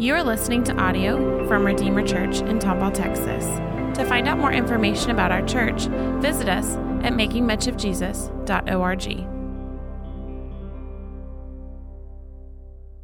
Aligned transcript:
You 0.00 0.14
are 0.14 0.24
listening 0.24 0.64
to 0.64 0.74
audio 0.80 1.46
from 1.46 1.66
Redeemer 1.66 2.00
Church 2.06 2.38
in 2.40 2.58
Tomball, 2.58 2.94
Texas. 2.94 3.44
To 3.98 4.06
find 4.06 4.26
out 4.26 4.38
more 4.38 4.50
information 4.50 5.10
about 5.10 5.30
our 5.30 5.46
church, 5.46 5.88
visit 6.22 6.48
us 6.48 6.76
at 7.04 7.12
makingmuchofjesus.org. 7.12 9.02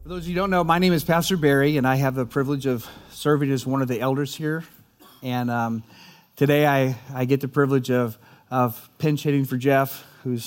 For 0.02 0.08
those 0.08 0.22
of 0.22 0.28
you 0.28 0.32
who 0.32 0.40
don't 0.40 0.48
know, 0.48 0.64
my 0.64 0.78
name 0.78 0.94
is 0.94 1.04
Pastor 1.04 1.36
Barry, 1.36 1.76
and 1.76 1.86
I 1.86 1.96
have 1.96 2.14
the 2.14 2.24
privilege 2.24 2.64
of 2.64 2.88
serving 3.10 3.50
as 3.50 3.66
one 3.66 3.82
of 3.82 3.88
the 3.88 4.00
elders 4.00 4.34
here. 4.34 4.64
And 5.22 5.50
um, 5.50 5.84
today 6.34 6.66
I, 6.66 6.96
I 7.12 7.26
get 7.26 7.42
the 7.42 7.48
privilege 7.48 7.90
of, 7.90 8.16
of 8.50 8.88
pinch 8.96 9.22
hitting 9.22 9.44
for 9.44 9.58
Jeff, 9.58 10.06
who 10.24 10.38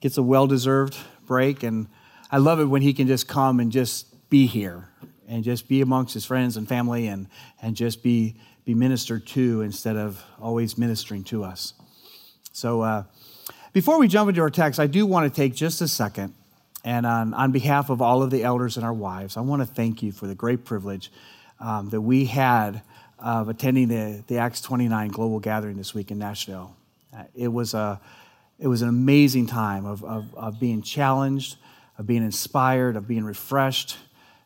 gets 0.00 0.16
a 0.16 0.22
well 0.22 0.46
deserved 0.46 0.96
break. 1.26 1.62
And 1.62 1.88
I 2.30 2.38
love 2.38 2.60
it 2.60 2.64
when 2.64 2.80
he 2.80 2.94
can 2.94 3.06
just 3.06 3.28
come 3.28 3.60
and 3.60 3.70
just 3.70 4.06
be 4.30 4.46
here 4.46 4.88
and 5.28 5.44
just 5.44 5.68
be 5.68 5.80
amongst 5.80 6.14
his 6.14 6.24
friends 6.24 6.56
and 6.56 6.68
family 6.68 7.06
and, 7.08 7.28
and 7.60 7.76
just 7.76 8.02
be, 8.02 8.36
be 8.64 8.74
ministered 8.74 9.26
to 9.28 9.62
instead 9.62 9.96
of 9.96 10.24
always 10.40 10.78
ministering 10.78 11.24
to 11.24 11.44
us. 11.44 11.74
So, 12.52 12.82
uh, 12.82 13.04
before 13.72 13.98
we 13.98 14.08
jump 14.08 14.30
into 14.30 14.40
our 14.40 14.48
text, 14.48 14.80
I 14.80 14.86
do 14.86 15.04
want 15.04 15.30
to 15.30 15.36
take 15.36 15.54
just 15.54 15.82
a 15.82 15.88
second 15.88 16.32
and 16.86 17.04
on, 17.04 17.34
on 17.34 17.50
behalf 17.50 17.90
of 17.90 18.00
all 18.00 18.22
of 18.22 18.30
the 18.30 18.44
elders 18.44 18.76
and 18.76 18.86
our 18.86 18.92
wives, 18.92 19.36
I 19.36 19.40
want 19.40 19.60
to 19.60 19.66
thank 19.66 20.04
you 20.04 20.12
for 20.12 20.28
the 20.28 20.36
great 20.36 20.64
privilege 20.64 21.10
um, 21.58 21.90
that 21.90 22.00
we 22.00 22.26
had 22.26 22.80
of 23.18 23.48
attending 23.48 23.88
the, 23.88 24.22
the 24.28 24.38
Acts 24.38 24.60
29 24.60 25.08
global 25.08 25.40
gathering 25.40 25.76
this 25.76 25.94
week 25.94 26.12
in 26.12 26.18
Nashville. 26.18 26.76
Uh, 27.12 27.24
it, 27.34 27.48
was 27.48 27.74
a, 27.74 28.00
it 28.60 28.68
was 28.68 28.82
an 28.82 28.88
amazing 28.88 29.48
time 29.48 29.84
of, 29.84 30.04
of, 30.04 30.32
of 30.36 30.60
being 30.60 30.80
challenged, 30.80 31.56
of 31.98 32.06
being 32.06 32.22
inspired, 32.22 32.94
of 32.94 33.08
being 33.08 33.24
refreshed 33.24 33.98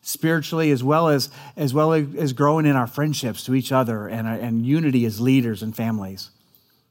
spiritually 0.03 0.71
as 0.71 0.83
well 0.83 1.09
as 1.09 1.31
as 1.57 1.75
well 1.75 1.93
as 1.93 2.33
growing 2.33 2.67
in 2.67 2.77
our 2.77 2.87
friendships 2.87 3.45
to 3.45 3.55
each 3.55 3.73
other 3.73 4.09
and, 4.09 4.27
and 4.27 4.65
unity 4.65 5.05
as 5.05 5.21
leaders 5.21 5.63
and 5.63 5.77
families. 5.77 6.31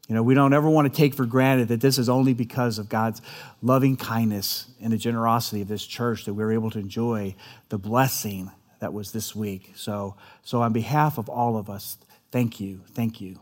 You 0.07 0.15
know 0.15 0.23
we 0.23 0.33
don't 0.33 0.53
ever 0.53 0.69
want 0.69 0.91
to 0.91 0.95
take 0.95 1.13
for 1.13 1.25
granted 1.25 1.69
that 1.69 1.81
this 1.81 1.97
is 1.97 2.09
only 2.09 2.33
because 2.33 2.80
of 2.80 2.89
god's 2.89 3.21
loving 3.61 3.97
kindness 3.97 4.67
and 4.81 4.93
the 4.93 4.97
generosity 4.97 5.61
of 5.61 5.67
this 5.67 5.85
church 5.85 6.25
that 6.25 6.33
we 6.33 6.43
are 6.43 6.52
able 6.52 6.69
to 6.71 6.80
enjoy 6.80 7.35
the 7.69 7.77
blessing 7.77 8.52
that 8.80 8.93
was 8.93 9.11
this 9.11 9.35
week. 9.35 9.71
So 9.75 10.15
so 10.43 10.61
on 10.61 10.73
behalf 10.73 11.17
of 11.17 11.30
all 11.30 11.57
of 11.57 11.69
us 11.69 11.97
thank 12.31 12.59
you 12.59 12.81
thank 12.93 13.21
you. 13.21 13.39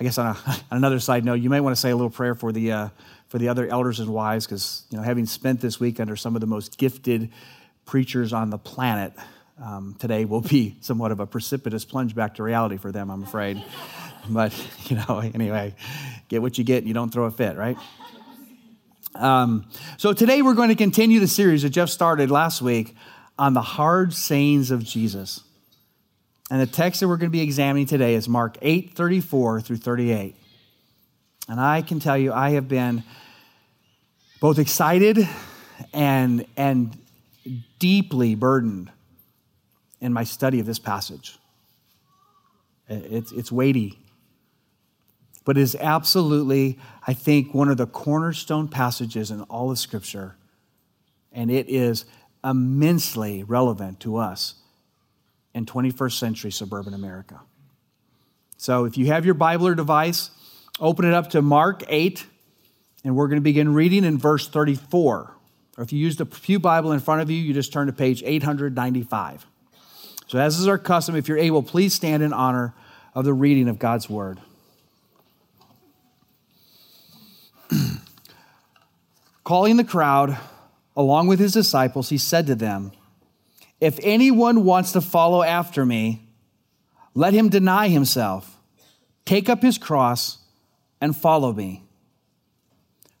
I 0.00 0.02
guess 0.02 0.18
on, 0.18 0.26
a, 0.26 0.30
on 0.46 0.78
another 0.78 0.98
side 0.98 1.24
note 1.24 1.34
you 1.34 1.50
might 1.50 1.60
want 1.60 1.76
to 1.76 1.80
say 1.80 1.90
a 1.90 1.96
little 1.96 2.10
prayer 2.10 2.34
for 2.34 2.50
the 2.50 2.72
uh, 2.72 2.88
for 3.28 3.38
the 3.38 3.48
other 3.48 3.68
elders 3.68 4.00
and 4.00 4.10
wives 4.10 4.46
because 4.46 4.84
you 4.90 4.96
know 4.96 5.04
having 5.04 5.26
spent 5.26 5.60
this 5.60 5.78
week 5.78 6.00
under 6.00 6.16
some 6.16 6.34
of 6.34 6.40
the 6.40 6.46
most 6.46 6.76
gifted 6.76 7.30
preachers 7.86 8.32
on 8.32 8.50
the 8.50 8.58
planet 8.58 9.12
um, 9.62 9.94
today 9.98 10.24
will 10.24 10.40
be 10.40 10.76
somewhat 10.80 11.12
of 11.12 11.20
a 11.20 11.26
precipitous 11.26 11.84
plunge 11.84 12.14
back 12.14 12.34
to 12.36 12.42
reality 12.42 12.76
for 12.76 12.92
them, 12.92 13.10
I'm 13.10 13.22
afraid. 13.22 13.62
but, 14.28 14.52
you 14.86 14.96
know, 14.96 15.20
anyway, 15.34 15.74
get 16.28 16.42
what 16.42 16.58
you 16.58 16.64
get 16.64 16.78
and 16.78 16.88
you 16.88 16.94
don't 16.94 17.10
throw 17.10 17.24
a 17.24 17.30
fit, 17.30 17.56
right? 17.56 17.76
Um, 19.14 19.66
so 19.96 20.12
today 20.12 20.42
we're 20.42 20.54
going 20.54 20.70
to 20.70 20.74
continue 20.74 21.20
the 21.20 21.28
series 21.28 21.62
that 21.62 21.70
Jeff 21.70 21.88
started 21.88 22.30
last 22.30 22.60
week 22.60 22.96
on 23.38 23.54
the 23.54 23.62
hard 23.62 24.12
sayings 24.12 24.70
of 24.70 24.82
Jesus. 24.84 25.40
And 26.50 26.60
the 26.60 26.66
text 26.66 27.00
that 27.00 27.08
we're 27.08 27.16
going 27.16 27.30
to 27.30 27.36
be 27.36 27.40
examining 27.40 27.86
today 27.86 28.14
is 28.14 28.28
Mark 28.28 28.58
8 28.60 28.94
34 28.94 29.60
through 29.60 29.76
38. 29.76 30.36
And 31.48 31.60
I 31.60 31.82
can 31.82 32.00
tell 32.00 32.18
you, 32.18 32.32
I 32.32 32.50
have 32.50 32.68
been 32.68 33.02
both 34.40 34.58
excited 34.58 35.28
and, 35.92 36.46
and 36.56 36.96
deeply 37.78 38.34
burdened 38.34 38.90
in 40.00 40.12
my 40.12 40.24
study 40.24 40.60
of 40.60 40.66
this 40.66 40.78
passage. 40.78 41.38
It's, 42.88 43.32
it's 43.32 43.50
weighty, 43.50 43.98
but 45.44 45.56
it 45.56 45.62
is 45.62 45.74
absolutely, 45.74 46.78
I 47.06 47.14
think, 47.14 47.54
one 47.54 47.68
of 47.68 47.78
the 47.78 47.86
cornerstone 47.86 48.68
passages 48.68 49.30
in 49.30 49.40
all 49.42 49.70
of 49.70 49.78
Scripture, 49.78 50.36
and 51.32 51.50
it 51.50 51.68
is 51.68 52.04
immensely 52.44 53.42
relevant 53.42 54.00
to 54.00 54.16
us 54.16 54.56
in 55.54 55.64
21st 55.64 56.18
century 56.18 56.52
suburban 56.52 56.92
America. 56.92 57.40
So 58.58 58.84
if 58.84 58.98
you 58.98 59.06
have 59.06 59.24
your 59.24 59.34
Bible 59.34 59.66
or 59.66 59.74
device, 59.74 60.30
open 60.78 61.06
it 61.06 61.14
up 61.14 61.30
to 61.30 61.40
Mark 61.40 61.82
8, 61.88 62.26
and 63.04 63.16
we're 63.16 63.28
going 63.28 63.40
to 63.40 63.44
begin 63.44 63.72
reading 63.72 64.04
in 64.04 64.18
verse 64.18 64.48
34. 64.48 65.34
Or 65.76 65.82
if 65.82 65.92
you 65.92 65.98
use 65.98 66.16
the 66.16 66.26
Pew 66.26 66.58
Bible 66.58 66.92
in 66.92 67.00
front 67.00 67.20
of 67.20 67.30
you, 67.30 67.36
you 67.36 67.52
just 67.52 67.72
turn 67.72 67.86
to 67.88 67.92
page 67.92 68.22
895. 68.24 69.46
So, 70.26 70.38
as 70.38 70.58
is 70.58 70.68
our 70.68 70.78
custom, 70.78 71.16
if 71.16 71.28
you're 71.28 71.38
able, 71.38 71.62
please 71.62 71.92
stand 71.92 72.22
in 72.22 72.32
honor 72.32 72.74
of 73.14 73.24
the 73.24 73.34
reading 73.34 73.68
of 73.68 73.78
God's 73.78 74.08
Word. 74.08 74.40
Calling 79.44 79.76
the 79.76 79.84
crowd 79.84 80.38
along 80.96 81.26
with 81.26 81.38
his 81.38 81.52
disciples, 81.52 82.08
he 82.08 82.18
said 82.18 82.46
to 82.46 82.54
them, 82.54 82.92
If 83.80 83.98
anyone 84.02 84.64
wants 84.64 84.92
to 84.92 85.00
follow 85.00 85.42
after 85.42 85.84
me, 85.84 86.28
let 87.14 87.34
him 87.34 87.48
deny 87.48 87.88
himself, 87.88 88.58
take 89.24 89.48
up 89.48 89.62
his 89.62 89.78
cross, 89.78 90.38
and 91.00 91.16
follow 91.16 91.52
me. 91.52 91.83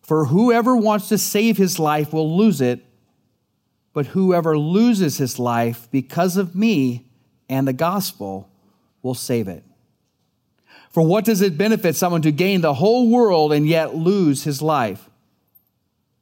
For 0.04 0.26
whoever 0.26 0.76
wants 0.76 1.08
to 1.08 1.18
save 1.18 1.56
his 1.56 1.78
life 1.78 2.12
will 2.12 2.36
lose 2.36 2.60
it, 2.60 2.84
but 3.94 4.06
whoever 4.08 4.58
loses 4.58 5.16
his 5.16 5.38
life 5.38 5.88
because 5.90 6.36
of 6.36 6.54
me 6.54 7.06
and 7.48 7.66
the 7.66 7.72
gospel 7.72 8.48
will 9.02 9.14
save 9.14 9.48
it. 9.48 9.64
For 10.90 11.02
what 11.02 11.24
does 11.24 11.40
it 11.40 11.58
benefit 11.58 11.96
someone 11.96 12.22
to 12.22 12.30
gain 12.30 12.60
the 12.60 12.74
whole 12.74 13.08
world 13.08 13.52
and 13.52 13.66
yet 13.66 13.96
lose 13.96 14.44
his 14.44 14.60
life? 14.60 15.08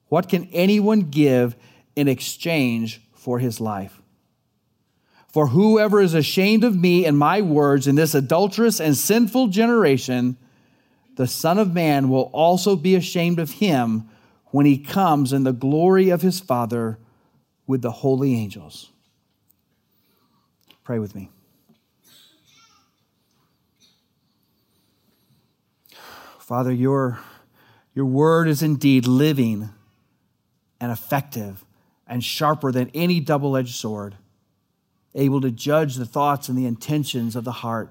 What 0.09 0.29
can 0.29 0.49
anyone 0.53 1.11
give 1.11 1.57
in 1.97 2.07
exchange 2.07 3.01
for 3.15 3.39
his 3.39 3.61
life? 3.61 4.01
For 5.29 5.49
whoever 5.49 6.01
is 6.01 6.15
ashamed 6.15 6.63
of 6.63 6.77
me 6.77 7.05
and 7.05 7.19
my 7.19 7.41
words 7.41 7.87
in 7.87 7.97
this 7.97 8.15
adulterous 8.15 8.81
and 8.81 8.97
sinful 8.97 9.49
generation, 9.49 10.37
the 11.17 11.27
Son 11.27 11.59
of 11.59 11.73
Man 11.73 12.09
will 12.09 12.31
also 12.33 12.77
be 12.77 12.95
ashamed 12.95 13.39
of 13.39 13.53
him 13.53 14.09
when 14.47 14.67
he 14.67 14.79
comes 14.79 15.33
in 15.33 15.45
the 15.45 15.53
glory 15.53 16.11
of 16.11 16.23
his 16.23 16.41
Father 16.41 16.99
with 17.67 17.83
the 17.83 17.91
holy 17.91 18.35
angels. 18.35 18.91
Pray 20.85 20.99
with 20.99 21.15
me. 21.15 21.31
Father, 26.39 26.73
your, 26.73 27.21
your 27.95 28.05
word 28.05 28.49
is 28.49 28.63
indeed 28.63 29.07
living 29.07 29.71
and 30.81 30.93
effective 30.93 31.65
and 32.07 32.23
sharper 32.23 32.73
than 32.73 32.91
any 32.93 33.21
double 33.21 33.57
edged 33.57 33.75
sword, 33.75 34.17
able 35.15 35.41
to 35.41 35.51
judge 35.51 35.95
the 35.95 36.05
thoughts 36.05 36.49
and 36.49 36.59
the 36.59 36.67
intentions 36.67 37.37
of 37.37 37.45
the 37.45 37.53
heart. 37.53 37.91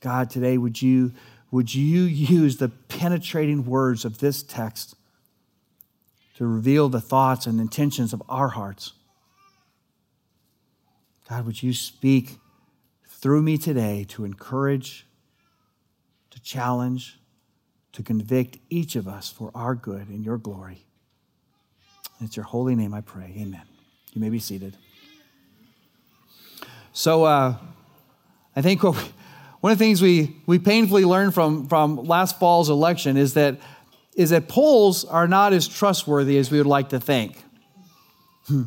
God, 0.00 0.30
today, 0.30 0.58
would 0.58 0.80
you, 0.80 1.12
would 1.50 1.74
you 1.74 2.02
use 2.02 2.56
the 2.56 2.68
penetrating 2.68 3.64
words 3.64 4.04
of 4.04 4.18
this 4.18 4.42
text 4.42 4.94
to 6.36 6.46
reveal 6.46 6.88
the 6.88 7.00
thoughts 7.00 7.46
and 7.46 7.60
intentions 7.60 8.12
of 8.12 8.22
our 8.28 8.48
hearts? 8.48 8.92
God, 11.28 11.46
would 11.46 11.62
you 11.62 11.72
speak 11.72 12.38
through 13.06 13.42
me 13.42 13.56
today 13.56 14.04
to 14.08 14.24
encourage, 14.24 15.06
to 16.30 16.42
challenge, 16.42 17.18
to 17.92 18.02
convict 18.02 18.58
each 18.68 18.96
of 18.96 19.08
us 19.08 19.30
for 19.30 19.50
our 19.54 19.74
good 19.74 20.08
and 20.08 20.24
your 20.24 20.36
glory? 20.36 20.84
it's 22.20 22.36
your 22.36 22.44
holy 22.44 22.74
name 22.74 22.94
I 22.94 23.02
pray. 23.02 23.34
Amen. 23.38 23.62
You 24.12 24.20
may 24.20 24.30
be 24.30 24.38
seated. 24.38 24.76
So, 26.92 27.24
uh, 27.24 27.56
I 28.56 28.62
think 28.62 28.82
what 28.82 28.96
we, 28.96 29.02
one 29.64 29.72
of 29.72 29.78
the 29.78 29.84
things 29.86 30.02
we, 30.02 30.36
we 30.44 30.58
painfully 30.58 31.06
learned 31.06 31.32
from, 31.32 31.68
from 31.68 31.96
last 31.96 32.38
fall's 32.38 32.68
election 32.68 33.16
is 33.16 33.32
that, 33.32 33.56
is 34.14 34.28
that 34.28 34.46
polls 34.46 35.06
are 35.06 35.26
not 35.26 35.54
as 35.54 35.66
trustworthy 35.66 36.36
as 36.36 36.50
we 36.50 36.58
would 36.58 36.66
like 36.66 36.90
to 36.90 37.00
think. 37.00 37.42
Hmm. 38.46 38.64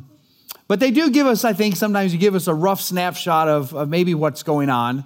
But 0.68 0.80
they 0.80 0.90
do 0.90 1.12
give 1.12 1.28
us, 1.28 1.46
I 1.46 1.54
think, 1.54 1.76
sometimes 1.76 2.14
you 2.14 2.20
give 2.20 2.34
us 2.34 2.48
a 2.48 2.54
rough 2.56 2.82
snapshot 2.82 3.48
of, 3.48 3.76
of 3.76 3.90
maybe 3.90 4.16
what's 4.16 4.42
going 4.42 4.72
on. 4.72 5.06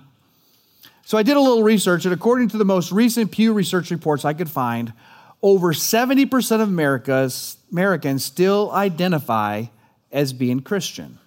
So 1.03 1.17
I 1.17 1.23
did 1.23 1.35
a 1.35 1.41
little 1.41 1.61
research, 1.61 2.05
and 2.05 2.13
according 2.13 2.47
to 2.47 2.57
the 2.57 2.63
most 2.63 2.93
recent 2.93 3.33
Pew 3.33 3.51
Research 3.51 3.91
reports 3.91 4.23
I 4.23 4.31
could 4.31 4.49
find, 4.49 4.93
over 5.41 5.73
70% 5.73 6.61
of 6.61 6.69
America's, 6.69 7.57
Americans 7.69 8.23
still 8.23 8.71
identify 8.71 9.65
as 10.09 10.31
being 10.31 10.61
Christian. 10.61 11.19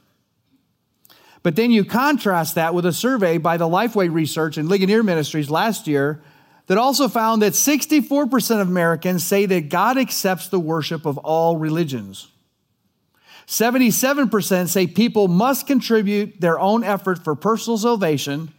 But 1.45 1.57
then 1.57 1.71
you 1.71 1.85
contrast 1.85 2.55
that 2.55 2.75
with 2.75 2.87
a 2.87 2.93
survey 2.93 3.37
by 3.37 3.59
the 3.59 3.69
Lifeway 3.69 4.13
Research 4.13 4.57
and 4.57 4.67
Ligonier 4.67 5.03
Ministries 5.03 5.51
last 5.51 5.87
year 5.87 6.23
that 6.67 6.79
also 6.79 7.07
found 7.07 7.43
that 7.43 7.53
64% 7.53 8.63
of 8.63 8.69
Americans 8.69 9.25
say 9.25 9.45
that 9.45 9.69
God 9.69 9.99
accepts 9.99 10.49
the 10.49 10.59
worship 10.59 11.05
of 11.05 11.19
all 11.19 11.59
religions. 11.59 12.29
77% 13.47 14.69
say 14.69 14.87
people 14.87 15.29
must 15.29 15.67
contribute 15.67 16.41
their 16.41 16.59
own 16.59 16.83
effort 16.83 17.23
for 17.23 17.35
personal 17.35 17.77
salvation. 17.77 18.51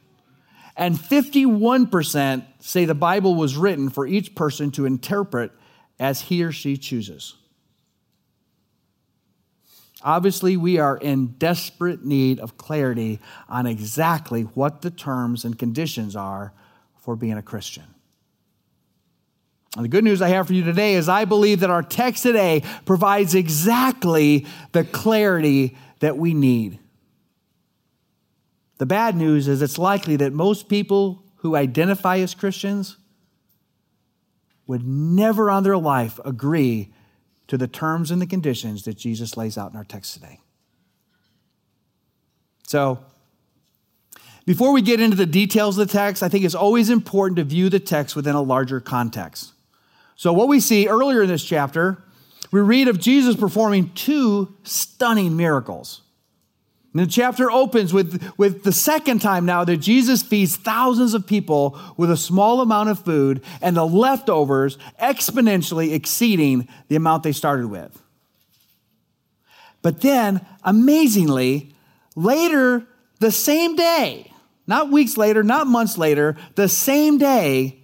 And 0.78 0.96
51% 0.96 2.46
say 2.60 2.86
the 2.86 2.94
Bible 2.94 3.34
was 3.34 3.58
written 3.58 3.90
for 3.90 4.06
each 4.06 4.36
person 4.36 4.70
to 4.72 4.86
interpret 4.86 5.52
as 6.00 6.22
he 6.22 6.44
or 6.44 6.52
she 6.52 6.78
chooses. 6.78 7.34
Obviously, 10.06 10.56
we 10.56 10.78
are 10.78 10.98
in 10.98 11.30
desperate 11.40 12.06
need 12.06 12.40
of 12.40 12.60
clarity 12.60 13.20
on 13.50 13.66
exactly 13.66 14.44
what 14.44 14.84
the 14.84 14.92
terms 14.92 15.44
and 15.44 15.58
conditions 15.58 16.16
are 16.16 16.54
for 16.96 17.16
being 17.16 17.34
a 17.34 17.42
Christian. 17.42 17.86
And 19.76 19.84
the 19.84 19.90
good 19.90 20.04
news 20.04 20.22
I 20.22 20.30
have 20.30 20.46
for 20.46 20.54
you 20.54 20.64
today 20.64 20.94
is 20.94 21.10
I 21.10 21.26
believe 21.26 21.62
that 21.62 21.72
our 21.72 21.82
text 21.82 22.22
today 22.22 22.62
provides 22.86 23.34
exactly 23.34 24.46
the 24.74 24.84
clarity 24.84 25.76
that 26.00 26.18
we 26.18 26.36
need. 26.36 26.78
The 28.78 28.86
bad 28.86 29.16
news 29.16 29.48
is 29.48 29.64
it's 29.64 29.80
likely 29.80 30.18
that 30.18 30.34
most 30.34 30.70
people 30.70 31.24
who 31.38 31.56
identify 31.56 32.18
as 32.20 32.36
Christians 32.36 32.98
would 34.68 34.86
never 34.86 35.50
on 35.50 35.64
their 35.64 35.78
life 35.78 36.20
agree 36.24 36.94
to 37.48 37.58
the 37.58 37.68
terms 37.68 38.12
and 38.12 38.22
the 38.22 38.28
conditions 38.28 38.84
that 38.84 38.96
Jesus 38.96 39.38
lays 39.38 39.58
out 39.58 39.72
in 39.72 39.78
our 39.78 39.84
text 39.84 40.14
today. 40.14 40.40
So, 42.68 43.00
before 44.46 44.74
we 44.74 44.82
get 44.82 45.00
into 45.00 45.18
the 45.18 45.26
details 45.26 45.78
of 45.78 45.88
the 45.88 45.94
text, 45.94 46.22
I 46.22 46.30
think 46.30 46.46
it's 46.46 46.56
always 46.56 46.90
important 46.90 47.38
to 47.38 47.44
view 47.44 47.70
the 47.70 47.80
text 47.80 48.16
within 48.16 48.36
a 48.36 48.42
larger 48.42 48.80
context. 48.80 49.54
So, 50.16 50.34
what 50.34 50.48
we 50.48 50.60
see 50.60 50.88
earlier 50.88 51.24
in 51.24 51.28
this 51.28 51.44
chapter, 51.44 52.04
we 52.52 52.62
read 52.62 52.88
of 52.88 53.00
Jesus 53.00 53.36
performing 53.36 53.92
two 53.94 54.56
stunning 54.64 55.36
miracles. 55.36 56.02
And 56.96 57.06
the 57.06 57.12
chapter 57.12 57.52
opens 57.52 57.94
with, 57.94 58.26
with 58.38 58.64
the 58.64 58.72
second 58.72 59.20
time 59.20 59.46
now 59.46 59.66
that 59.66 59.78
Jesus 59.78 60.24
feeds 60.24 60.56
thousands 60.56 61.14
of 61.14 61.28
people 61.28 61.78
with 61.98 62.10
a 62.10 62.16
small 62.16 62.62
amount 62.62 62.88
of 62.88 63.04
food 63.04 63.44
and 63.62 63.76
the 63.76 63.86
leftovers 63.86 64.78
exponentially 65.02 65.94
exceeding 65.94 66.70
the 66.88 66.96
amount 66.96 67.24
they 67.24 67.34
started 67.34 67.68
with. 67.68 68.02
But 69.82 70.00
then, 70.00 70.46
amazingly, 70.64 71.76
later, 72.16 72.88
the 73.20 73.30
same 73.30 73.76
day, 73.76 74.32
not 74.66 74.90
weeks 74.90 75.18
later, 75.18 75.44
not 75.44 75.68
months 75.68 75.98
later, 75.98 76.38
the 76.56 76.70
same 76.70 77.18
day, 77.18 77.84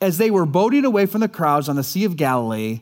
as 0.00 0.16
they 0.16 0.30
were 0.30 0.46
boating 0.46 0.86
away 0.86 1.04
from 1.04 1.20
the 1.20 1.28
crowds 1.28 1.68
on 1.68 1.76
the 1.76 1.84
Sea 1.84 2.04
of 2.04 2.16
Galilee, 2.16 2.80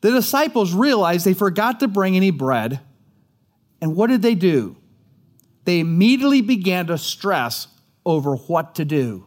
the 0.00 0.10
disciples 0.10 0.74
realized 0.74 1.24
they 1.24 1.34
forgot 1.34 1.78
to 1.78 1.86
bring 1.86 2.16
any 2.16 2.32
bread. 2.32 2.80
And 3.80 3.94
what 3.94 4.08
did 4.08 4.22
they 4.22 4.34
do? 4.34 4.74
They 5.68 5.80
immediately 5.80 6.40
began 6.40 6.86
to 6.86 6.96
stress 6.96 7.68
over 8.06 8.36
what 8.36 8.76
to 8.76 8.86
do. 8.86 9.26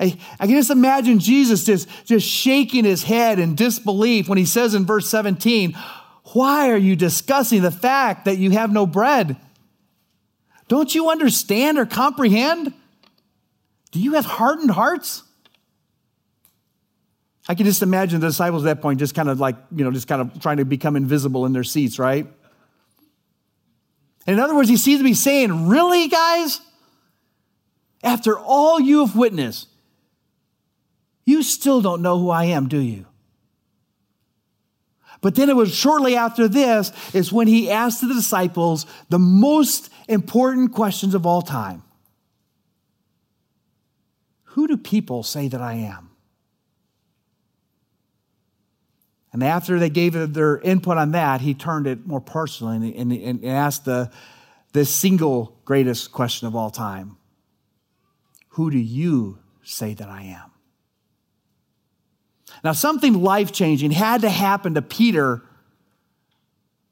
I, 0.00 0.18
I, 0.40 0.48
can 0.48 0.56
just 0.56 0.70
imagine 0.70 1.20
Jesus 1.20 1.64
just, 1.64 1.88
just 2.04 2.26
shaking 2.26 2.82
his 2.82 3.04
head 3.04 3.38
in 3.38 3.54
disbelief 3.54 4.28
when 4.28 4.36
he 4.36 4.46
says 4.46 4.74
in 4.74 4.84
verse 4.84 5.08
17, 5.08 5.78
Why 6.32 6.72
are 6.72 6.76
you 6.76 6.96
discussing 6.96 7.62
the 7.62 7.70
fact 7.70 8.24
that 8.24 8.36
you 8.36 8.50
have 8.50 8.72
no 8.72 8.84
bread? 8.84 9.36
Don't 10.66 10.92
you 10.92 11.10
understand 11.10 11.78
or 11.78 11.86
comprehend? 11.86 12.74
Do 13.92 14.00
you 14.00 14.14
have 14.14 14.24
hardened 14.24 14.72
hearts? 14.72 15.22
I 17.48 17.54
can 17.54 17.64
just 17.64 17.80
imagine 17.80 18.18
the 18.18 18.26
disciples 18.26 18.64
at 18.64 18.74
that 18.74 18.82
point 18.82 18.98
just 18.98 19.14
kind 19.14 19.28
of 19.28 19.38
like, 19.38 19.54
you 19.72 19.84
know, 19.84 19.92
just 19.92 20.08
kind 20.08 20.20
of 20.20 20.42
trying 20.42 20.56
to 20.56 20.64
become 20.64 20.96
invisible 20.96 21.46
in 21.46 21.52
their 21.52 21.62
seats, 21.62 22.00
right? 22.00 22.26
In 24.26 24.38
other 24.38 24.54
words, 24.54 24.68
he 24.68 24.76
seems 24.76 25.00
to 25.00 25.04
be 25.04 25.14
saying, 25.14 25.68
Really, 25.68 26.08
guys? 26.08 26.60
After 28.02 28.38
all 28.38 28.80
you 28.80 29.04
have 29.04 29.16
witnessed, 29.16 29.68
you 31.24 31.42
still 31.42 31.80
don't 31.80 32.02
know 32.02 32.18
who 32.18 32.30
I 32.30 32.44
am, 32.44 32.68
do 32.68 32.78
you? 32.78 33.06
But 35.22 35.36
then 35.36 35.48
it 35.48 35.56
was 35.56 35.74
shortly 35.74 36.16
after 36.16 36.48
this 36.48 36.92
is 37.14 37.32
when 37.32 37.48
he 37.48 37.70
asked 37.70 38.02
the 38.02 38.12
disciples 38.12 38.84
the 39.08 39.18
most 39.18 39.88
important 40.06 40.72
questions 40.72 41.14
of 41.14 41.24
all 41.24 41.40
time 41.40 41.82
Who 44.48 44.68
do 44.68 44.76
people 44.76 45.22
say 45.22 45.48
that 45.48 45.62
I 45.62 45.74
am? 45.74 46.03
And 49.34 49.42
after 49.42 49.80
they 49.80 49.90
gave 49.90 50.32
their 50.32 50.58
input 50.60 50.96
on 50.96 51.10
that, 51.10 51.40
he 51.40 51.54
turned 51.54 51.88
it 51.88 52.06
more 52.06 52.20
personal 52.20 52.72
and, 52.72 52.94
and, 52.94 53.12
and 53.12 53.44
asked 53.44 53.84
the, 53.84 54.12
the 54.72 54.84
single 54.84 55.58
greatest 55.64 56.12
question 56.12 56.46
of 56.46 56.54
all 56.54 56.70
time 56.70 57.16
Who 58.50 58.70
do 58.70 58.78
you 58.78 59.40
say 59.64 59.92
that 59.92 60.08
I 60.08 60.22
am? 60.22 60.52
Now, 62.62 62.70
something 62.70 63.22
life 63.24 63.50
changing 63.50 63.90
had 63.90 64.20
to 64.20 64.30
happen 64.30 64.74
to 64.74 64.82
Peter 64.82 65.42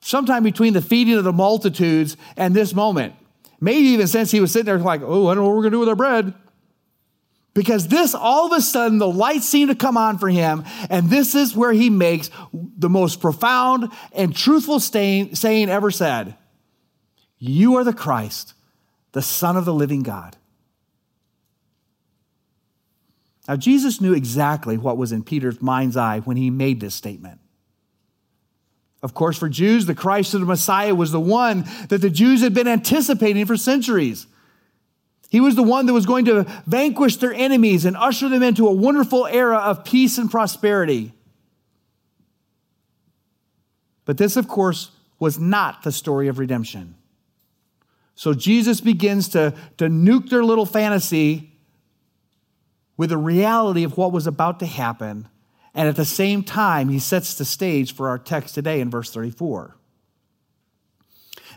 sometime 0.00 0.42
between 0.42 0.72
the 0.72 0.82
feeding 0.82 1.14
of 1.14 1.22
the 1.22 1.32
multitudes 1.32 2.16
and 2.36 2.56
this 2.56 2.74
moment. 2.74 3.14
Maybe 3.60 3.86
even 3.90 4.08
since 4.08 4.32
he 4.32 4.40
was 4.40 4.50
sitting 4.50 4.66
there, 4.66 4.78
like, 4.78 5.02
oh, 5.02 5.28
I 5.28 5.36
don't 5.36 5.44
know 5.44 5.48
what 5.48 5.56
we're 5.56 5.62
going 5.62 5.70
to 5.70 5.76
do 5.76 5.80
with 5.80 5.88
our 5.90 5.94
bread. 5.94 6.34
Because 7.54 7.88
this, 7.88 8.14
all 8.14 8.46
of 8.46 8.52
a 8.52 8.62
sudden, 8.62 8.98
the 8.98 9.08
light 9.08 9.42
seemed 9.42 9.70
to 9.70 9.76
come 9.76 9.98
on 9.98 10.18
for 10.18 10.28
him, 10.28 10.64
and 10.88 11.10
this 11.10 11.34
is 11.34 11.54
where 11.54 11.72
he 11.72 11.90
makes 11.90 12.30
the 12.52 12.88
most 12.88 13.20
profound 13.20 13.92
and 14.12 14.34
truthful 14.34 14.80
saying 14.80 15.68
ever 15.68 15.90
said 15.90 16.36
You 17.38 17.76
are 17.76 17.84
the 17.84 17.92
Christ, 17.92 18.54
the 19.12 19.22
Son 19.22 19.56
of 19.56 19.66
the 19.66 19.74
living 19.74 20.02
God. 20.02 20.36
Now, 23.48 23.56
Jesus 23.56 24.00
knew 24.00 24.14
exactly 24.14 24.78
what 24.78 24.96
was 24.96 25.12
in 25.12 25.24
Peter's 25.24 25.60
mind's 25.60 25.96
eye 25.96 26.20
when 26.20 26.36
he 26.36 26.48
made 26.48 26.80
this 26.80 26.94
statement. 26.94 27.40
Of 29.02 29.14
course, 29.14 29.36
for 29.36 29.48
Jews, 29.48 29.86
the 29.86 29.96
Christ 29.96 30.32
of 30.32 30.40
the 30.40 30.46
Messiah 30.46 30.94
was 30.94 31.10
the 31.10 31.20
one 31.20 31.64
that 31.88 32.00
the 32.00 32.08
Jews 32.08 32.40
had 32.40 32.54
been 32.54 32.68
anticipating 32.68 33.44
for 33.46 33.56
centuries. 33.56 34.26
He 35.32 35.40
was 35.40 35.56
the 35.56 35.62
one 35.62 35.86
that 35.86 35.94
was 35.94 36.04
going 36.04 36.26
to 36.26 36.44
vanquish 36.66 37.16
their 37.16 37.32
enemies 37.32 37.86
and 37.86 37.96
usher 37.96 38.28
them 38.28 38.42
into 38.42 38.68
a 38.68 38.72
wonderful 38.72 39.26
era 39.26 39.56
of 39.56 39.82
peace 39.82 40.18
and 40.18 40.30
prosperity. 40.30 41.14
But 44.04 44.18
this, 44.18 44.36
of 44.36 44.46
course, 44.46 44.90
was 45.18 45.38
not 45.38 45.84
the 45.84 45.90
story 45.90 46.28
of 46.28 46.38
redemption. 46.38 46.96
So 48.14 48.34
Jesus 48.34 48.82
begins 48.82 49.30
to, 49.30 49.54
to 49.78 49.86
nuke 49.86 50.28
their 50.28 50.44
little 50.44 50.66
fantasy 50.66 51.52
with 52.98 53.08
the 53.08 53.16
reality 53.16 53.84
of 53.84 53.96
what 53.96 54.12
was 54.12 54.26
about 54.26 54.60
to 54.60 54.66
happen. 54.66 55.28
And 55.72 55.88
at 55.88 55.96
the 55.96 56.04
same 56.04 56.42
time, 56.42 56.90
he 56.90 56.98
sets 56.98 57.32
the 57.32 57.46
stage 57.46 57.94
for 57.94 58.10
our 58.10 58.18
text 58.18 58.54
today 58.54 58.82
in 58.82 58.90
verse 58.90 59.10
34. 59.10 59.78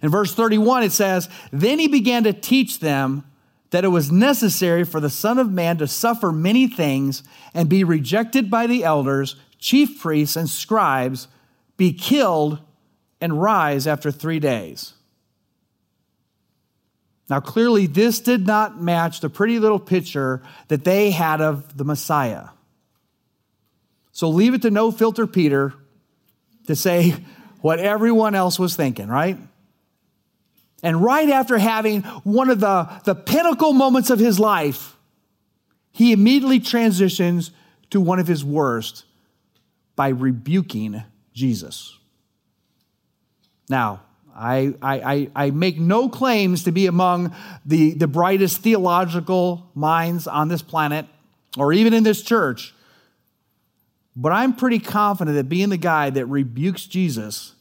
In 0.02 0.10
verse 0.10 0.34
31, 0.34 0.84
it 0.84 0.94
says, 0.94 1.28
Then 1.52 1.78
he 1.78 1.90
began 1.90 2.24
to 2.24 2.32
teach 2.32 2.80
them 2.80 3.26
that 3.76 3.84
it 3.84 3.90
was 3.90 4.10
necessary 4.10 4.86
for 4.86 5.02
the 5.02 5.10
Son 5.10 5.38
of 5.38 5.52
Man 5.52 5.78
to 5.80 5.86
suffer 5.86 6.32
many 6.32 6.66
things 6.66 7.24
and 7.54 7.68
be 7.68 7.84
rejected 7.84 8.50
by 8.50 8.68
the 8.68 8.86
elders, 8.86 9.36
chief 9.60 10.00
priests, 10.00 10.38
and 10.38 10.50
scribes, 10.50 11.28
be 11.76 11.92
killed, 11.92 12.60
and 13.20 13.42
rise 13.42 13.86
after 13.86 14.12
three 14.12 14.40
days. 14.40 14.94
Now, 17.30 17.42
clearly, 17.42 17.86
this 17.86 18.22
did 18.22 18.48
not 18.48 18.82
match 18.82 19.20
the 19.20 19.30
pretty 19.30 19.60
little 19.60 19.78
picture 19.78 20.42
that 20.70 20.86
they 20.86 21.12
had 21.12 21.42
of 21.42 21.76
the 21.76 21.84
Messiah. 21.84 22.52
So 24.14 24.30
leave 24.30 24.54
it 24.54 24.62
to 24.62 24.72
no 24.72 24.90
filter 24.90 25.28
Peter 25.28 25.74
to 26.68 26.78
say 26.78 27.14
what 27.60 27.80
everyone 27.80 28.36
else 28.36 28.58
was 28.58 28.78
thinking, 28.78 29.10
right? 29.10 29.38
And 30.86 31.02
right 31.04 31.30
after 31.30 31.58
having 31.58 32.04
one 32.04 32.52
of 32.52 32.60
the, 32.60 32.88
the 33.06 33.16
pinnacle 33.16 33.74
moments 33.74 34.12
of 34.12 34.20
his 34.20 34.40
life, 34.40 34.96
he 35.92 36.12
immediately 36.12 36.60
transitions 36.60 37.50
to 37.90 38.00
one 38.00 38.20
of 38.20 38.28
his 38.28 38.46
worst 38.46 39.04
by 39.96 40.10
rebuking 40.10 41.04
Jesus. 41.34 41.98
Now, 43.68 44.02
I, 44.36 44.76
I, 44.80 45.32
I 45.36 45.50
make 45.50 45.80
no 45.80 46.08
claims 46.08 46.66
to 46.66 46.72
be 46.72 46.86
among 46.86 47.36
the, 47.66 47.96
the 47.96 48.08
brightest 48.08 48.60
theological 48.60 49.72
minds 49.74 50.28
on 50.28 50.50
this 50.50 50.62
planet 50.62 51.08
or 51.58 51.74
even 51.74 51.96
in 51.96 52.04
this 52.04 52.22
church, 52.22 52.76
but 54.16 54.32
I'm 54.32 54.54
pretty 54.54 54.78
confident 54.78 55.36
that 55.36 55.50
being 55.50 55.70
the 55.70 55.78
guy 55.78 56.12
that 56.12 56.28
rebukes 56.28 56.86
Jesus 56.86 57.54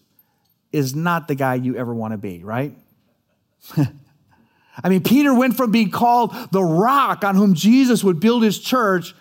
is 0.72 0.94
not 0.94 1.26
the 1.26 1.34
guy 1.34 1.54
you 1.54 1.74
ever 1.78 1.94
want 1.94 2.12
to 2.12 2.18
be, 2.18 2.44
right? 2.44 2.76
I 4.82 4.88
mean, 4.88 5.02
Peter 5.02 5.32
went 5.32 5.56
from 5.56 5.70
being 5.70 5.90
called 5.90 6.34
the 6.50 6.62
rock 6.62 7.24
on 7.24 7.36
whom 7.36 7.54
Jesus 7.54 8.02
would 8.02 8.20
build 8.20 8.42
his 8.42 8.58
church 8.58 9.14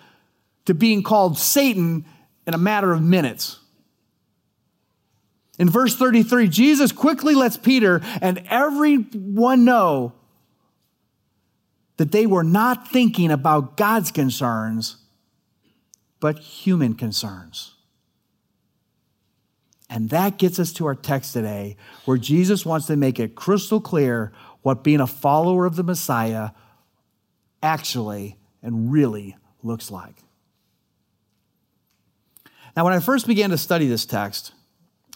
to 0.66 0.74
being 0.74 1.04
called 1.04 1.38
Satan 1.38 2.06
in 2.48 2.54
a 2.54 2.58
matter 2.58 2.92
of 2.92 3.02
minutes. 3.02 3.60
In 5.60 5.70
verse 5.70 5.96
33, 5.96 6.48
Jesus 6.48 6.92
quickly 6.92 7.36
lets 7.36 7.58
Peter 7.58 8.02
and 8.22 8.44
everyone 8.50 9.66
know 9.66 10.14
that 11.98 12.12
they 12.12 12.26
were 12.26 12.44
not 12.44 12.88
thinking 12.90 13.32
about 13.32 13.78
God's 13.78 14.12
concerns, 14.12 14.98
but 16.20 16.40
human 16.40 16.96
concerns. 16.96 17.73
And 19.94 20.10
that 20.10 20.40
gets 20.40 20.58
us 20.58 20.74
to 20.74 20.88
our 20.88 20.96
text 20.96 21.34
today, 21.34 21.78
where 22.06 22.18
Jesus 22.18 22.66
wants 22.66 22.88
to 22.88 22.96
make 22.96 23.20
it 23.20 23.36
crystal 23.36 23.80
clear 23.80 24.34
what 24.64 24.84
being 24.84 25.00
a 25.00 25.06
follower 25.06 25.68
of 25.68 25.76
the 25.76 25.84
Messiah 25.84 26.50
actually 27.62 28.36
and 28.64 28.92
really 28.92 29.38
looks 29.62 29.92
like. 29.92 30.16
Now, 32.76 32.86
when 32.86 32.94
I 32.94 33.02
first 33.02 33.28
began 33.28 33.52
to 33.52 33.58
study 33.60 33.88
this 33.88 34.04
text, 34.04 34.54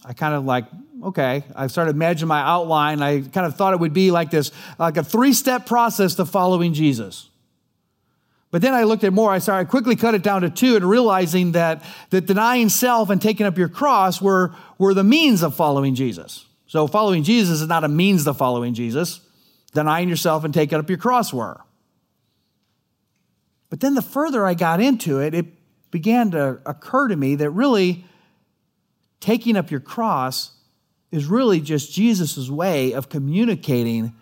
I 0.06 0.14
kind 0.14 0.36
of 0.36 0.46
like, 0.46 0.66
okay, 1.06 1.44
I 1.56 1.66
started 1.66 1.96
imagining 1.96 2.28
my 2.28 2.42
outline. 2.42 3.02
I 3.02 3.22
kind 3.22 3.48
of 3.48 3.58
thought 3.58 3.74
it 3.74 3.80
would 3.80 3.94
be 3.94 4.12
like 4.12 4.30
this, 4.30 4.52
like 4.78 4.98
a 4.98 5.04
three 5.04 5.34
step 5.34 5.66
process 5.66 6.14
to 6.16 6.26
following 6.26 6.74
Jesus. 6.74 7.32
But 8.50 8.62
then 8.62 8.74
I 8.74 8.84
looked 8.84 9.04
at 9.04 9.14
more. 9.14 9.32
I 9.32 9.40
started 9.40 9.68
I 9.68 9.70
quickly 9.70 9.96
cut 9.96 10.16
it 10.16 10.24
down 10.24 10.42
to 10.42 10.50
two 10.50 10.76
and 10.76 10.90
realizing 10.90 11.52
that, 11.52 11.84
that 12.12 12.26
denying 12.26 12.70
self 12.70 13.10
and 13.10 13.22
taking 13.22 13.46
up 13.46 13.58
your 13.58 13.68
cross 13.68 14.22
were, 14.22 14.56
were 14.78 14.94
the 14.94 15.04
means 15.04 15.44
of 15.44 15.56
following 15.56 15.96
Jesus. 15.96 16.46
So 16.68 16.88
following 16.88 17.24
Jesus 17.24 17.62
is 17.62 17.68
not 17.68 17.84
a 17.84 17.90
means 17.90 18.24
to 18.24 18.34
following 18.34 18.74
Jesus. 18.74 19.22
Denying 19.74 20.08
yourself 20.10 20.44
and 20.44 20.54
taking 20.54 20.80
up 20.80 20.90
your 20.90 20.98
cross 20.98 21.34
were. 21.34 21.62
But 23.70 23.82
then 23.82 23.96
the 23.96 24.02
further 24.02 24.46
I 24.46 24.54
got 24.54 24.80
into 24.80 25.20
it, 25.20 25.34
it 25.34 25.46
began 25.92 26.32
to 26.32 26.60
occur 26.66 27.10
to 27.10 27.16
me 27.16 27.36
that 27.36 27.50
really 27.52 28.06
taking 29.20 29.58
up 29.58 29.72
your 29.72 29.80
cross 29.82 30.52
is 31.12 31.26
really 31.26 31.60
just 31.60 31.92
Jesus' 31.92 32.50
way 32.50 32.94
of 32.94 33.10
communicating 33.10 34.14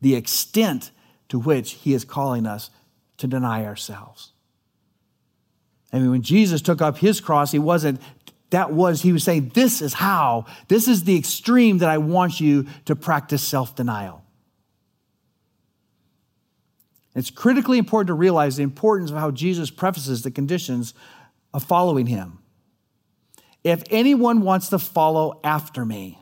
the 0.00 0.14
extent 0.14 0.90
to 1.28 1.38
which 1.38 1.72
he 1.72 1.94
is 1.94 2.04
calling 2.04 2.46
us 2.46 2.70
to 3.18 3.26
deny 3.26 3.64
ourselves. 3.64 4.32
I 5.92 5.98
mean, 5.98 6.10
when 6.10 6.22
Jesus 6.22 6.60
took 6.60 6.82
up 6.82 6.98
his 6.98 7.20
cross, 7.20 7.52
he 7.52 7.58
wasn't, 7.58 8.00
that 8.50 8.72
was, 8.72 9.02
he 9.02 9.12
was 9.12 9.22
saying, 9.22 9.52
This 9.54 9.80
is 9.80 9.94
how, 9.94 10.46
this 10.68 10.88
is 10.88 11.04
the 11.04 11.16
extreme 11.16 11.78
that 11.78 11.88
I 11.88 11.98
want 11.98 12.40
you 12.40 12.66
to 12.86 12.96
practice 12.96 13.42
self 13.42 13.76
denial. 13.76 14.24
It's 17.14 17.30
critically 17.30 17.78
important 17.78 18.08
to 18.08 18.14
realize 18.14 18.56
the 18.56 18.64
importance 18.64 19.10
of 19.10 19.16
how 19.16 19.30
Jesus 19.30 19.70
prefaces 19.70 20.22
the 20.22 20.32
conditions 20.32 20.94
of 21.52 21.62
following 21.62 22.06
him. 22.06 22.40
If 23.62 23.84
anyone 23.90 24.40
wants 24.42 24.68
to 24.70 24.78
follow 24.78 25.40
after 25.44 25.84
me. 25.84 26.18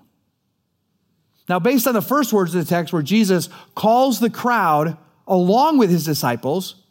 Now, 1.49 1.59
based 1.59 1.87
on 1.87 1.95
the 1.95 2.03
first 2.03 2.33
words 2.33 2.55
of 2.55 2.65
the 2.65 2.69
text 2.69 2.93
where 2.93 3.03
Jesus 3.03 3.49
calls 3.75 4.21
the 4.21 4.31
crowd 4.31 4.97
along 5.27 5.79
with 5.79 5.91
his 5.91 6.05
disciples, 6.05 6.82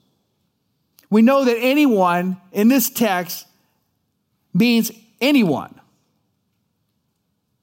we 1.12 1.22
know 1.22 1.46
that 1.46 1.58
anyone 1.60 2.38
in 2.52 2.70
this 2.70 2.90
text 2.90 3.46
means 4.54 4.92
anyone. 5.20 5.80